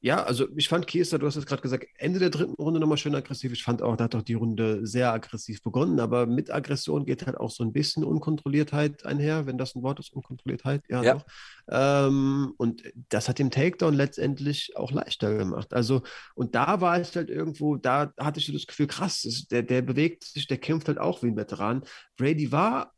[0.01, 2.99] Ja, also ich fand Kiesa, du hast es gerade gesagt, Ende der dritten Runde nochmal
[2.99, 3.53] schön aggressiv.
[3.53, 7.27] Ich fand auch, da hat doch die Runde sehr aggressiv begonnen, aber mit Aggression geht
[7.27, 10.85] halt auch so ein bisschen Unkontrolliertheit einher, wenn das ein Wort ist, Unkontrolliertheit.
[10.89, 11.15] Ja, ja.
[11.15, 11.25] doch.
[11.69, 15.73] Ähm, und das hat dem Takedown letztendlich auch leichter gemacht.
[15.73, 16.03] Also,
[16.35, 19.63] und da war es halt irgendwo, da hatte ich so das Gefühl, krass, ist, der,
[19.63, 21.83] der bewegt sich, der kämpft halt auch wie ein Veteran.
[22.17, 22.93] Brady war,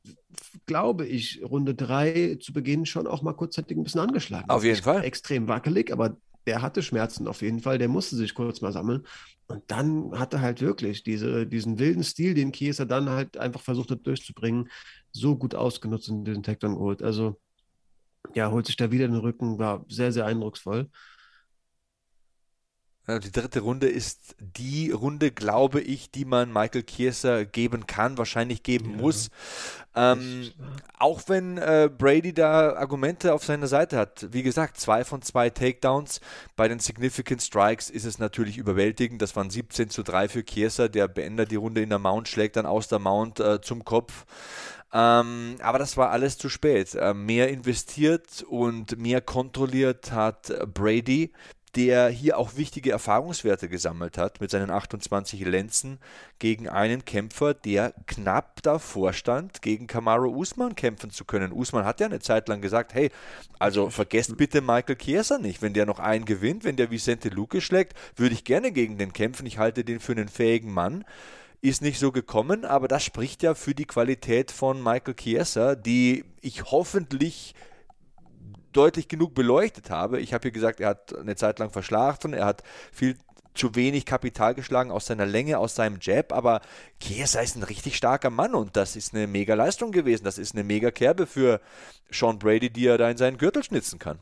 [0.66, 4.50] glaube ich, Runde drei zu Beginn schon auch mal kurzzeitig ein bisschen angeschlagen.
[4.50, 5.04] Auf jeden Fall.
[5.04, 6.16] Extrem wackelig, aber
[6.48, 9.06] der hatte Schmerzen auf jeden Fall, der musste sich kurz mal sammeln.
[9.48, 13.60] Und dann hat er halt wirklich diese, diesen wilden Stil, den Kieser dann halt einfach
[13.60, 14.70] versucht hat durchzubringen,
[15.12, 17.02] so gut ausgenutzt und den Takedown geholt.
[17.02, 17.38] Also,
[18.34, 20.88] ja, holt sich da wieder den Rücken, war sehr, sehr eindrucksvoll.
[23.08, 28.62] Die dritte Runde ist die Runde, glaube ich, die man Michael Kieser geben kann, wahrscheinlich
[28.62, 28.96] geben ja.
[28.98, 29.30] muss.
[29.96, 30.50] Ähm,
[30.98, 34.26] auch wenn äh, Brady da Argumente auf seiner Seite hat.
[34.30, 36.20] Wie gesagt, zwei von zwei Takedowns.
[36.54, 39.22] Bei den Significant Strikes ist es natürlich überwältigend.
[39.22, 40.90] Das waren 17 zu 3 für Kieser.
[40.90, 44.26] Der beendet die Runde in der Mount, schlägt dann aus der Mount äh, zum Kopf.
[44.92, 46.94] Ähm, aber das war alles zu spät.
[46.94, 51.32] Äh, mehr investiert und mehr kontrolliert hat Brady
[51.78, 56.00] der hier auch wichtige Erfahrungswerte gesammelt hat mit seinen 28 Lenzen
[56.40, 61.52] gegen einen Kämpfer, der knapp davor stand, gegen Kamaru Usman kämpfen zu können.
[61.52, 63.12] Usman hat ja eine Zeit lang gesagt, hey,
[63.60, 67.60] also vergesst bitte Michael Chiesa nicht, wenn der noch einen gewinnt, wenn der Vicente Luque
[67.60, 71.04] schlägt, würde ich gerne gegen den kämpfen, ich halte den für einen fähigen Mann.
[71.60, 76.24] Ist nicht so gekommen, aber das spricht ja für die Qualität von Michael Chiesa, die
[76.40, 77.54] ich hoffentlich
[78.72, 80.20] deutlich genug beleuchtet habe.
[80.20, 82.62] Ich habe hier gesagt, er hat eine Zeit lang verschlafen, er hat
[82.92, 83.16] viel
[83.54, 86.60] zu wenig Kapital geschlagen aus seiner Länge, aus seinem Jab, aber
[87.00, 90.24] Chiesa ist ein richtig starker Mann und das ist eine mega Leistung gewesen.
[90.24, 91.60] Das ist eine mega Kerbe für
[92.10, 94.20] Sean Brady, die er da in seinen Gürtel schnitzen kann.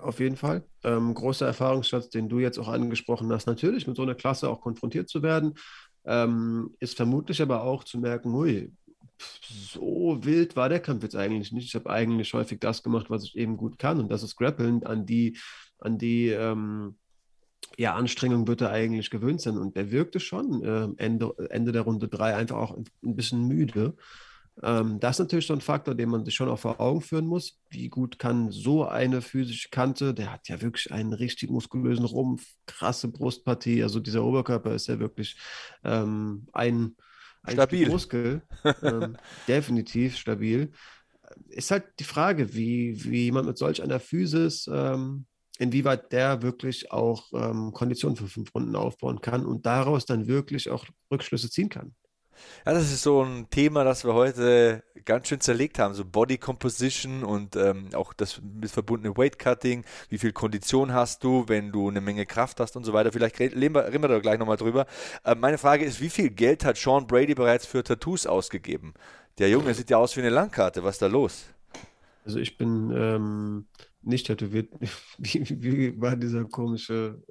[0.00, 0.64] Auf jeden Fall.
[0.84, 3.46] Ähm, großer Erfahrungsschatz, den du jetzt auch angesprochen hast.
[3.46, 5.54] Natürlich mit so einer Klasse auch konfrontiert zu werden,
[6.04, 8.72] ähm, ist vermutlich aber auch zu merken, hui,
[9.18, 11.66] so wild war der Kampf jetzt eigentlich nicht.
[11.66, 14.00] Ich habe eigentlich häufig das gemacht, was ich eben gut kann.
[14.00, 14.84] Und das ist Grappeln.
[14.84, 15.38] An die,
[15.78, 16.96] an die ähm,
[17.76, 19.58] ja, Anstrengung wird er eigentlich gewöhnt sein.
[19.58, 23.96] Und der wirkte schon äh, Ende, Ende der Runde 3 einfach auch ein bisschen müde.
[24.62, 27.26] Ähm, das ist natürlich so ein Faktor, den man sich schon auch vor Augen führen
[27.26, 27.58] muss.
[27.70, 32.46] Wie gut kann so eine physische Kante, der hat ja wirklich einen richtig muskulösen Rumpf,
[32.66, 33.82] krasse Brustpartie.
[33.82, 35.36] Also dieser Oberkörper ist ja wirklich
[35.84, 36.96] ähm, ein
[37.52, 37.88] stabil.
[37.88, 38.42] Muskel,
[38.82, 39.16] ähm,
[39.48, 40.72] definitiv stabil.
[41.48, 45.26] Ist halt die Frage, wie, wie jemand mit solch einer Physis, ähm,
[45.58, 50.70] inwieweit der wirklich auch ähm, Konditionen für fünf Runden aufbauen kann und daraus dann wirklich
[50.70, 51.94] auch Rückschlüsse ziehen kann.
[52.66, 55.94] Ja, das ist so ein Thema, das wir heute ganz schön zerlegt haben.
[55.94, 59.84] So Body Composition und ähm, auch das mit verbundene Weight Cutting.
[60.08, 63.12] Wie viel Kondition hast du, wenn du eine Menge Kraft hast und so weiter.
[63.12, 64.86] Vielleicht reden wir, reden wir da gleich nochmal drüber.
[65.24, 68.94] Äh, meine Frage ist, wie viel Geld hat Sean Brady bereits für Tattoos ausgegeben?
[69.38, 70.84] Der Junge sieht ja aus wie eine Landkarte.
[70.84, 71.46] Was ist da los?
[72.24, 73.66] Also ich bin ähm,
[74.02, 74.68] nicht tätowiert.
[75.18, 77.22] Wie, wie, war dieser komische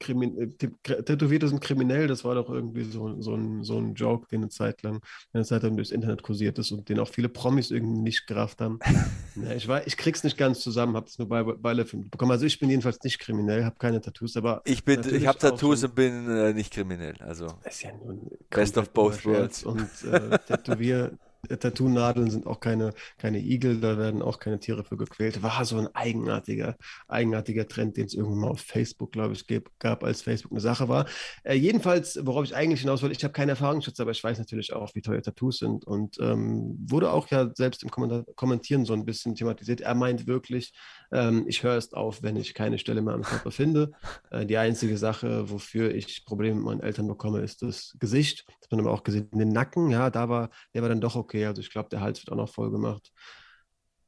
[0.00, 0.48] Krimin äh,
[0.82, 4.48] Tätowierte sind kriminell, das war doch irgendwie so, so, ein, so ein Joke, den eine
[4.48, 5.00] Zeit lang,
[5.32, 8.60] eine Zeit lang durchs Internet kursiert ist und den auch viele Promis irgendwie nicht gerafft
[8.60, 8.80] haben.
[9.36, 12.32] ja, ich, war, ich krieg's nicht ganz zusammen, habe es nur bei Beilefilm bekommen.
[12.32, 14.62] Also ich bin jedenfalls nicht kriminell, habe keine Tattoos, aber.
[14.64, 17.14] Ich bin, ich habe Tattoos und bin äh, nicht kriminell.
[17.20, 17.46] Also.
[17.64, 19.62] ist ja nun Best of both worlds.
[19.62, 21.12] Und äh, Tätowier.
[21.48, 25.42] Tattoo-Nadeln sind auch keine, keine Igel, da werden auch keine Tiere für gequält.
[25.42, 26.76] War so ein eigenartiger,
[27.08, 29.46] eigenartiger Trend, den es irgendwann mal auf Facebook, glaube ich,
[29.78, 31.06] gab, als Facebook eine Sache war.
[31.44, 34.72] Äh, jedenfalls, worauf ich eigentlich hinaus wollte, ich habe keine Erfahrungsschutz, aber ich weiß natürlich
[34.72, 39.04] auch, wie teuer Tattoos sind und ähm, wurde auch ja selbst im Kommentieren so ein
[39.04, 39.80] bisschen thematisiert.
[39.80, 40.72] Er meint wirklich,
[41.12, 43.92] ähm, ich höre erst auf, wenn ich keine Stelle mehr am Körper finde.
[44.30, 48.44] Äh, die einzige Sache, wofür ich Probleme mit meinen Eltern bekomme, ist das Gesicht.
[48.46, 49.28] Das hat man aber auch gesehen.
[49.32, 51.46] Den Nacken, ja, da war, der war dann doch okay.
[51.46, 53.12] Also ich glaube, der Hals wird auch noch voll gemacht.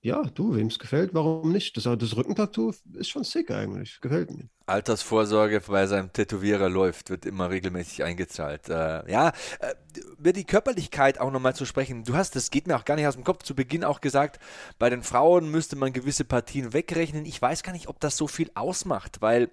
[0.04, 1.76] Ja, du, wem es gefällt, warum nicht?
[1.76, 4.00] Das, das Rückentattoo ist schon sick eigentlich.
[4.00, 4.48] Gefällt mir.
[4.66, 8.68] Altersvorsorge bei seinem Tätowierer läuft, wird immer regelmäßig eingezahlt.
[8.68, 9.28] Äh, ja,
[9.60, 9.74] äh,
[10.18, 12.02] über die Körperlichkeit auch nochmal zu sprechen.
[12.02, 14.40] Du hast, das geht mir auch gar nicht aus dem Kopf, zu Beginn auch gesagt,
[14.80, 17.24] bei den Frauen müsste man gewisse Partien wegrechnen.
[17.24, 19.50] Ich weiß gar nicht, ob das so viel ausmacht, weil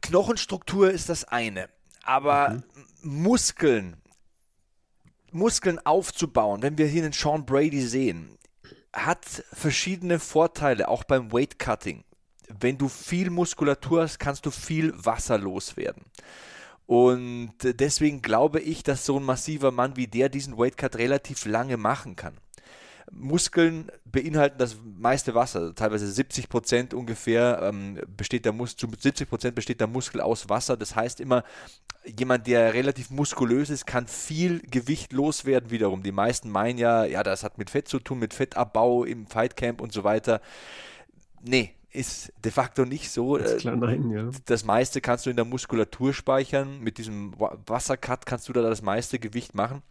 [0.00, 1.68] Knochenstruktur ist das eine,
[2.02, 2.62] aber mhm.
[3.02, 3.96] Muskeln
[5.34, 8.38] Muskeln aufzubauen, wenn wir hier einen Sean Brady sehen,
[8.92, 12.04] hat verschiedene Vorteile, auch beim Weight Cutting.
[12.48, 16.04] Wenn du viel Muskulatur hast, kannst du viel Wasser loswerden.
[16.86, 21.46] Und deswegen glaube ich, dass so ein massiver Mann wie der diesen Weight Cut relativ
[21.46, 22.38] lange machen kann.
[23.10, 29.28] Muskeln beinhalten das meiste Wasser, teilweise 70 Prozent ungefähr ähm, besteht der Mus zu 70
[29.28, 30.76] Prozent besteht der Muskel aus Wasser.
[30.76, 31.44] Das heißt immer,
[32.04, 36.02] jemand, der relativ muskulös ist, kann viel Gewicht loswerden wiederum.
[36.02, 39.80] Die meisten meinen ja, ja, das hat mit Fett zu tun, mit Fettabbau im Fightcamp
[39.80, 40.40] und so weiter.
[41.42, 43.38] Nee, ist de facto nicht so.
[43.38, 44.30] Das, klar, nein, ja.
[44.46, 46.80] das meiste kannst du in der Muskulatur speichern.
[46.80, 49.82] Mit diesem Wassercut kannst du da das meiste Gewicht machen.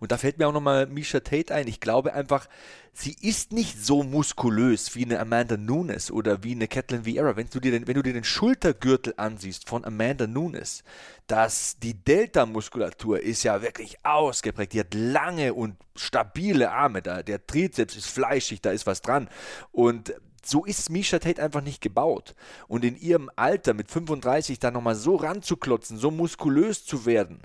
[0.00, 1.68] Und da fällt mir auch nochmal Misha Tate ein.
[1.68, 2.48] Ich glaube einfach,
[2.92, 7.36] sie ist nicht so muskulös wie eine Amanda Nunes oder wie eine Kathleen Vieira.
[7.36, 10.82] Wenn du dir den, wenn du dir den Schultergürtel ansiehst von Amanda Nunes,
[11.26, 14.72] dass die Delta-Muskulatur ist ja wirklich ausgeprägt.
[14.72, 17.02] Die hat lange und stabile Arme.
[17.02, 19.28] Da, der Trizeps ist fleischig, da ist was dran.
[19.72, 20.14] Und
[20.48, 22.34] so ist Misha Tate einfach nicht gebaut.
[22.68, 27.40] Und in ihrem Alter mit 35 dann nochmal so ranzuklotzen, so muskulös zu werden,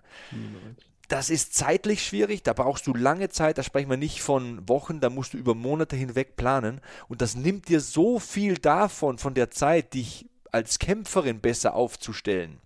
[1.12, 5.02] das ist zeitlich schwierig, da brauchst du lange Zeit, da sprechen wir nicht von Wochen,
[5.02, 6.80] da musst du über Monate hinweg planen.
[7.10, 12.60] Und das nimmt dir so viel davon, von der Zeit, dich als Kämpferin besser aufzustellen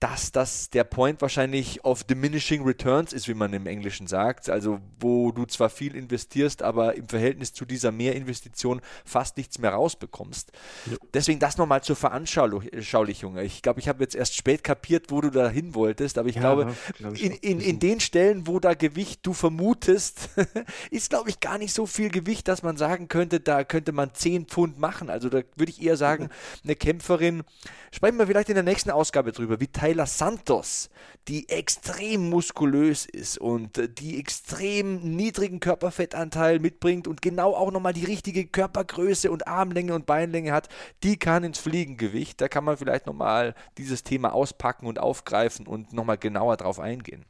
[0.00, 4.48] dass das der Point wahrscheinlich of diminishing returns ist, wie man im Englischen sagt.
[4.48, 9.72] Also wo du zwar viel investierst, aber im Verhältnis zu dieser Mehrinvestition fast nichts mehr
[9.72, 10.52] rausbekommst.
[10.86, 10.96] Ja.
[11.14, 13.38] Deswegen das nochmal zur Veranschaulichung.
[13.38, 16.36] Ich glaube, ich habe jetzt erst spät kapiert, wo du da hin wolltest, aber ich
[16.36, 20.30] ja, glaube, glaub ich in, in, in den Stellen, wo da Gewicht du vermutest,
[20.90, 24.14] ist, glaube ich, gar nicht so viel Gewicht, dass man sagen könnte, da könnte man
[24.14, 25.10] 10 Pfund machen.
[25.10, 26.28] Also da würde ich eher sagen,
[26.62, 27.42] eine Kämpferin,
[27.90, 30.90] sprechen wir vielleicht in der nächsten Ausgabe drüber, wie Tyler Santos,
[31.28, 38.04] die extrem muskulös ist und die extrem niedrigen Körperfettanteil mitbringt und genau auch nochmal die
[38.04, 40.68] richtige Körpergröße und Armlänge und Beinlänge hat,
[41.02, 42.38] die kann ins Fliegengewicht.
[42.38, 47.24] Da kann man vielleicht nochmal dieses Thema auspacken und aufgreifen und nochmal genauer drauf eingehen.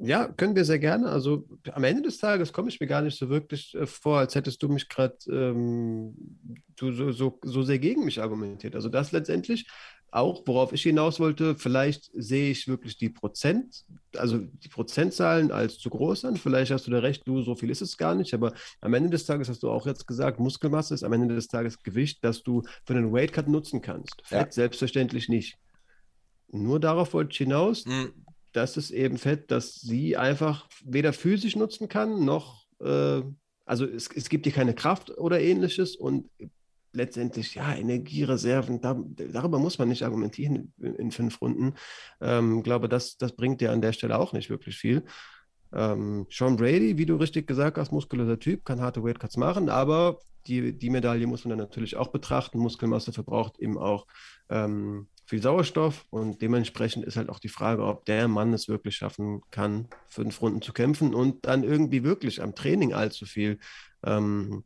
[0.00, 1.08] Ja, können wir sehr gerne.
[1.08, 4.36] Also am Ende des Tages komme ich mir gar nicht so wirklich äh, vor, als
[4.36, 6.14] hättest du mich gerade ähm,
[6.78, 8.76] so, so, so sehr gegen mich argumentiert.
[8.76, 9.66] Also das letztendlich
[10.10, 13.84] auch, worauf ich hinaus wollte, vielleicht sehe ich wirklich die Prozent,
[14.16, 16.36] also die Prozentzahlen als zu groß an.
[16.36, 18.32] Vielleicht hast du da recht, du, so viel ist es gar nicht.
[18.34, 21.48] Aber am Ende des Tages hast du auch jetzt gesagt, Muskelmasse ist am Ende des
[21.48, 24.22] Tages Gewicht, das du für einen Weightcut nutzen kannst.
[24.24, 24.52] Fett ja.
[24.52, 25.56] selbstverständlich nicht.
[26.50, 27.84] Nur darauf wollte ich hinaus.
[27.84, 28.12] Mhm
[28.52, 33.22] das ist eben Fett, das sie einfach weder physisch nutzen kann, noch, äh,
[33.64, 36.28] also es, es gibt ihr keine Kraft oder ähnliches und
[36.98, 39.00] letztendlich, ja, Energiereserven, da,
[39.32, 41.74] darüber muss man nicht argumentieren in, in fünf Runden.
[42.20, 45.04] Ähm, glaube, das, das bringt dir an der Stelle auch nicht wirklich viel.
[45.72, 50.18] Ähm, Sean Brady, wie du richtig gesagt hast, muskulöser Typ, kann harte Weightcuts machen, aber
[50.46, 52.58] die, die Medaille muss man dann natürlich auch betrachten.
[52.58, 54.06] Muskelmasse verbraucht eben auch
[54.48, 58.96] ähm, viel Sauerstoff und dementsprechend ist halt auch die Frage, ob der Mann es wirklich
[58.96, 63.58] schaffen kann, fünf Runden zu kämpfen und dann irgendwie wirklich am Training allzu viel
[64.04, 64.64] ähm,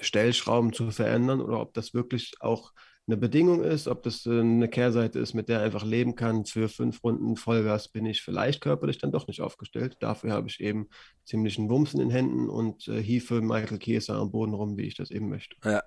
[0.00, 2.72] Stellschrauben zu verändern oder ob das wirklich auch
[3.08, 6.44] eine Bedingung ist, ob das äh, eine Kehrseite ist, mit der er einfach leben kann.
[6.44, 9.96] Für fünf Runden Vollgas bin ich vielleicht körperlich dann doch nicht aufgestellt.
[10.00, 10.88] Dafür habe ich eben
[11.24, 14.86] ziemlich einen Wumms in den Händen und äh, hiefe Michael Kieser am Boden rum, wie
[14.86, 15.56] ich das eben möchte.
[15.64, 15.82] Ja,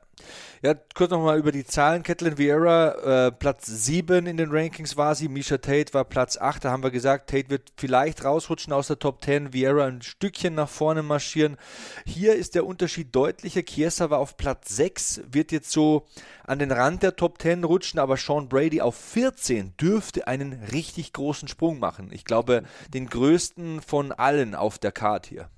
[0.63, 2.03] ja kurz nochmal über die Zahlen.
[2.03, 5.29] Catelyn Vieira, äh, Platz 7 in den Rankings war sie.
[5.29, 6.65] Misha Tate war Platz 8.
[6.65, 9.53] Da haben wir gesagt, Tate wird vielleicht rausrutschen aus der Top 10.
[9.53, 11.57] Vieira ein Stückchen nach vorne marschieren.
[12.05, 13.63] Hier ist der Unterschied deutlicher.
[13.63, 16.07] Chiesa war auf Platz 6, wird jetzt so
[16.51, 21.13] an den Rand der Top 10 rutschen, aber Sean Brady auf 14 dürfte einen richtig
[21.13, 22.09] großen Sprung machen.
[22.11, 25.49] Ich glaube, den größten von allen auf der Karte hier.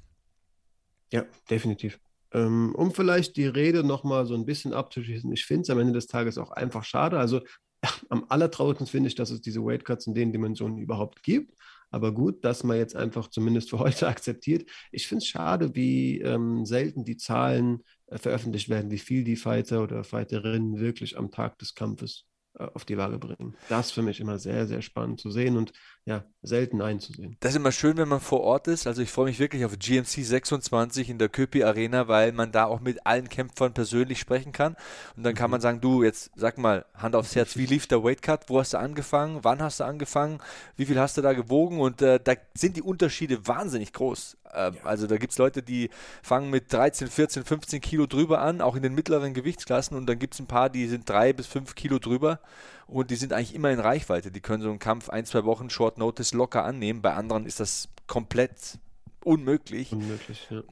[1.12, 2.00] Ja, definitiv.
[2.32, 5.94] Ähm, um vielleicht die Rede nochmal so ein bisschen abzuschließen, ich finde es am Ende
[5.94, 7.18] des Tages auch einfach schade.
[7.18, 7.42] Also
[8.10, 11.56] am allertraurigsten finde ich, dass es diese Weightcuts in den Dimensionen überhaupt gibt.
[11.90, 14.70] Aber gut, dass man jetzt einfach zumindest für heute akzeptiert.
[14.92, 17.84] Ich finde es schade, wie ähm, selten die Zahlen
[18.18, 22.26] veröffentlicht werden, wie viel die Fighter oder Fighterinnen wirklich am Tag des Kampfes
[22.60, 23.56] äh, auf die Waage bringen.
[23.68, 25.74] Das für mich immer sehr, sehr spannend zu sehen und
[26.06, 27.36] ja, selten einzusehen.
[27.40, 28.86] Das ist immer schön, wenn man vor Ort ist.
[28.86, 32.66] Also ich freue mich wirklich auf GMC 26 in der Köpi Arena, weil man da
[32.66, 34.76] auch mit allen Kämpfern persönlich sprechen kann.
[35.16, 35.64] Und dann kann man mhm.
[35.64, 38.50] sagen, du, jetzt sag mal, Hand aufs Herz, wie lief der Weightcut?
[38.50, 39.40] Wo hast du angefangen?
[39.42, 40.40] Wann hast du angefangen?
[40.76, 41.80] Wie viel hast du da gewogen?
[41.80, 44.38] Und äh, da sind die Unterschiede wahnsinnig groß.
[44.54, 44.84] Äh, ja.
[44.84, 45.90] Also da gibt es Leute, die
[46.22, 49.98] fangen mit 13, 14, 15 Kilo drüber an, auch in den mittleren Gewichtsklassen.
[49.98, 52.40] Und dann gibt es ein paar, die sind drei bis fünf Kilo drüber
[52.88, 54.32] und die sind eigentlich immer in Reichweite.
[54.32, 57.02] Die können so einen Kampf ein, zwei Wochen Short Notice locker annehmen.
[57.02, 58.80] Bei anderen ist das komplett
[59.24, 59.92] unmöglich.
[59.92, 60.64] Unmöglich, ja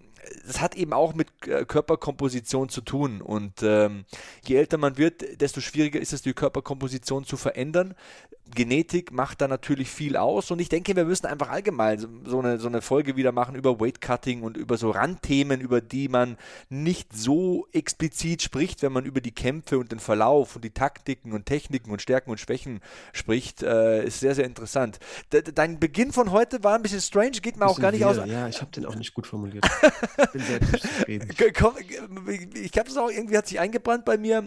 [0.45, 3.21] das hat eben auch mit äh, Körperkomposition zu tun.
[3.21, 4.05] Und ähm,
[4.45, 7.95] je älter man wird, desto schwieriger ist es, die Körperkomposition zu verändern.
[8.51, 10.51] Genetik macht da natürlich viel aus.
[10.51, 13.79] Und ich denke, wir müssen einfach allgemein so eine, so eine Folge wieder machen über
[13.79, 16.37] Weightcutting und über so Randthemen, über die man
[16.69, 21.33] nicht so explizit spricht, wenn man über die Kämpfe und den Verlauf und die Taktiken
[21.33, 22.81] und Techniken und Stärken und Schwächen
[23.13, 23.63] spricht.
[23.63, 24.99] Äh, ist sehr, sehr interessant.
[25.31, 28.09] De dein Beginn von heute war ein bisschen strange, geht mir auch gar nicht wir,
[28.09, 28.17] aus.
[28.25, 29.65] Ja, ich habe den auch nicht gut formuliert.
[30.33, 31.29] bin selbst nicht zufrieden.
[32.53, 34.43] Ich habe es auch irgendwie hat sich eingebrannt bei mir.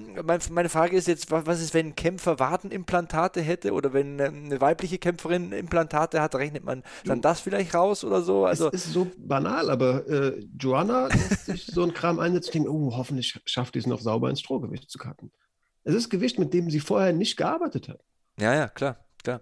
[0.51, 4.99] Meine Frage ist jetzt, was ist, wenn ein Kämpfer Wartenimplantate hätte oder wenn eine weibliche
[4.99, 8.45] Kämpferin Implantate hat, rechnet man dann das vielleicht raus oder so?
[8.45, 12.55] Also es ist so banal, aber äh, Joanna lässt sich so ein Kram einsetzen und
[12.55, 15.33] denkt, oh, hoffentlich schafft die es noch sauber ins Strohgewicht zu cutten.
[15.85, 18.01] Es ist Gewicht, mit dem sie vorher nicht gearbeitet hat.
[18.39, 19.41] Ja, ja, klar Ja.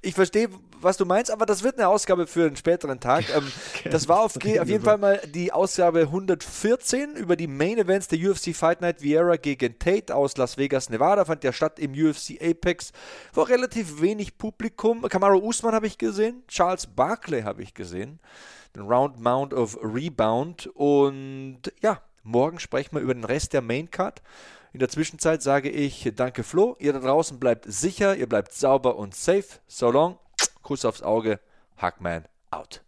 [0.00, 0.48] Ich verstehe,
[0.80, 3.24] was du meinst, aber das wird eine Ausgabe für einen späteren Tag.
[3.32, 3.50] Ähm,
[3.90, 8.18] das war auf, auf jeden Fall mal die Ausgabe 114 über die Main Events der
[8.18, 11.24] UFC Fight Night Vieira gegen Tate aus Las Vegas, Nevada.
[11.24, 12.92] Fand ja statt im UFC Apex.
[13.32, 15.02] War relativ wenig Publikum.
[15.02, 16.42] Kamaru Usman habe ich gesehen.
[16.48, 18.18] Charles Barkley habe ich gesehen.
[18.76, 20.66] Den Round Mount of Rebound.
[20.74, 24.20] Und ja, morgen sprechen wir über den Rest der Main Card.
[24.72, 26.76] In der Zwischenzeit sage ich danke Flo.
[26.78, 29.44] Ihr da draußen bleibt sicher, ihr bleibt sauber und safe.
[29.66, 30.18] So long.
[30.62, 31.40] Kuss aufs Auge.
[31.76, 32.82] Hackman out.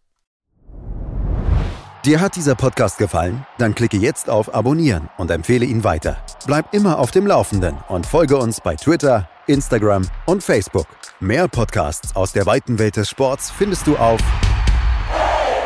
[2.04, 3.46] Dir hat dieser Podcast gefallen?
[3.56, 6.18] Dann klicke jetzt auf Abonnieren und empfehle ihn weiter.
[6.46, 10.86] Bleib immer auf dem Laufenden und folge uns bei Twitter, Instagram und Facebook.
[11.20, 14.20] Mehr Podcasts aus der weiten Welt des Sports findest du auf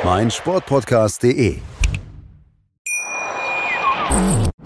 [0.05, 1.59] meinsportpodcast.de.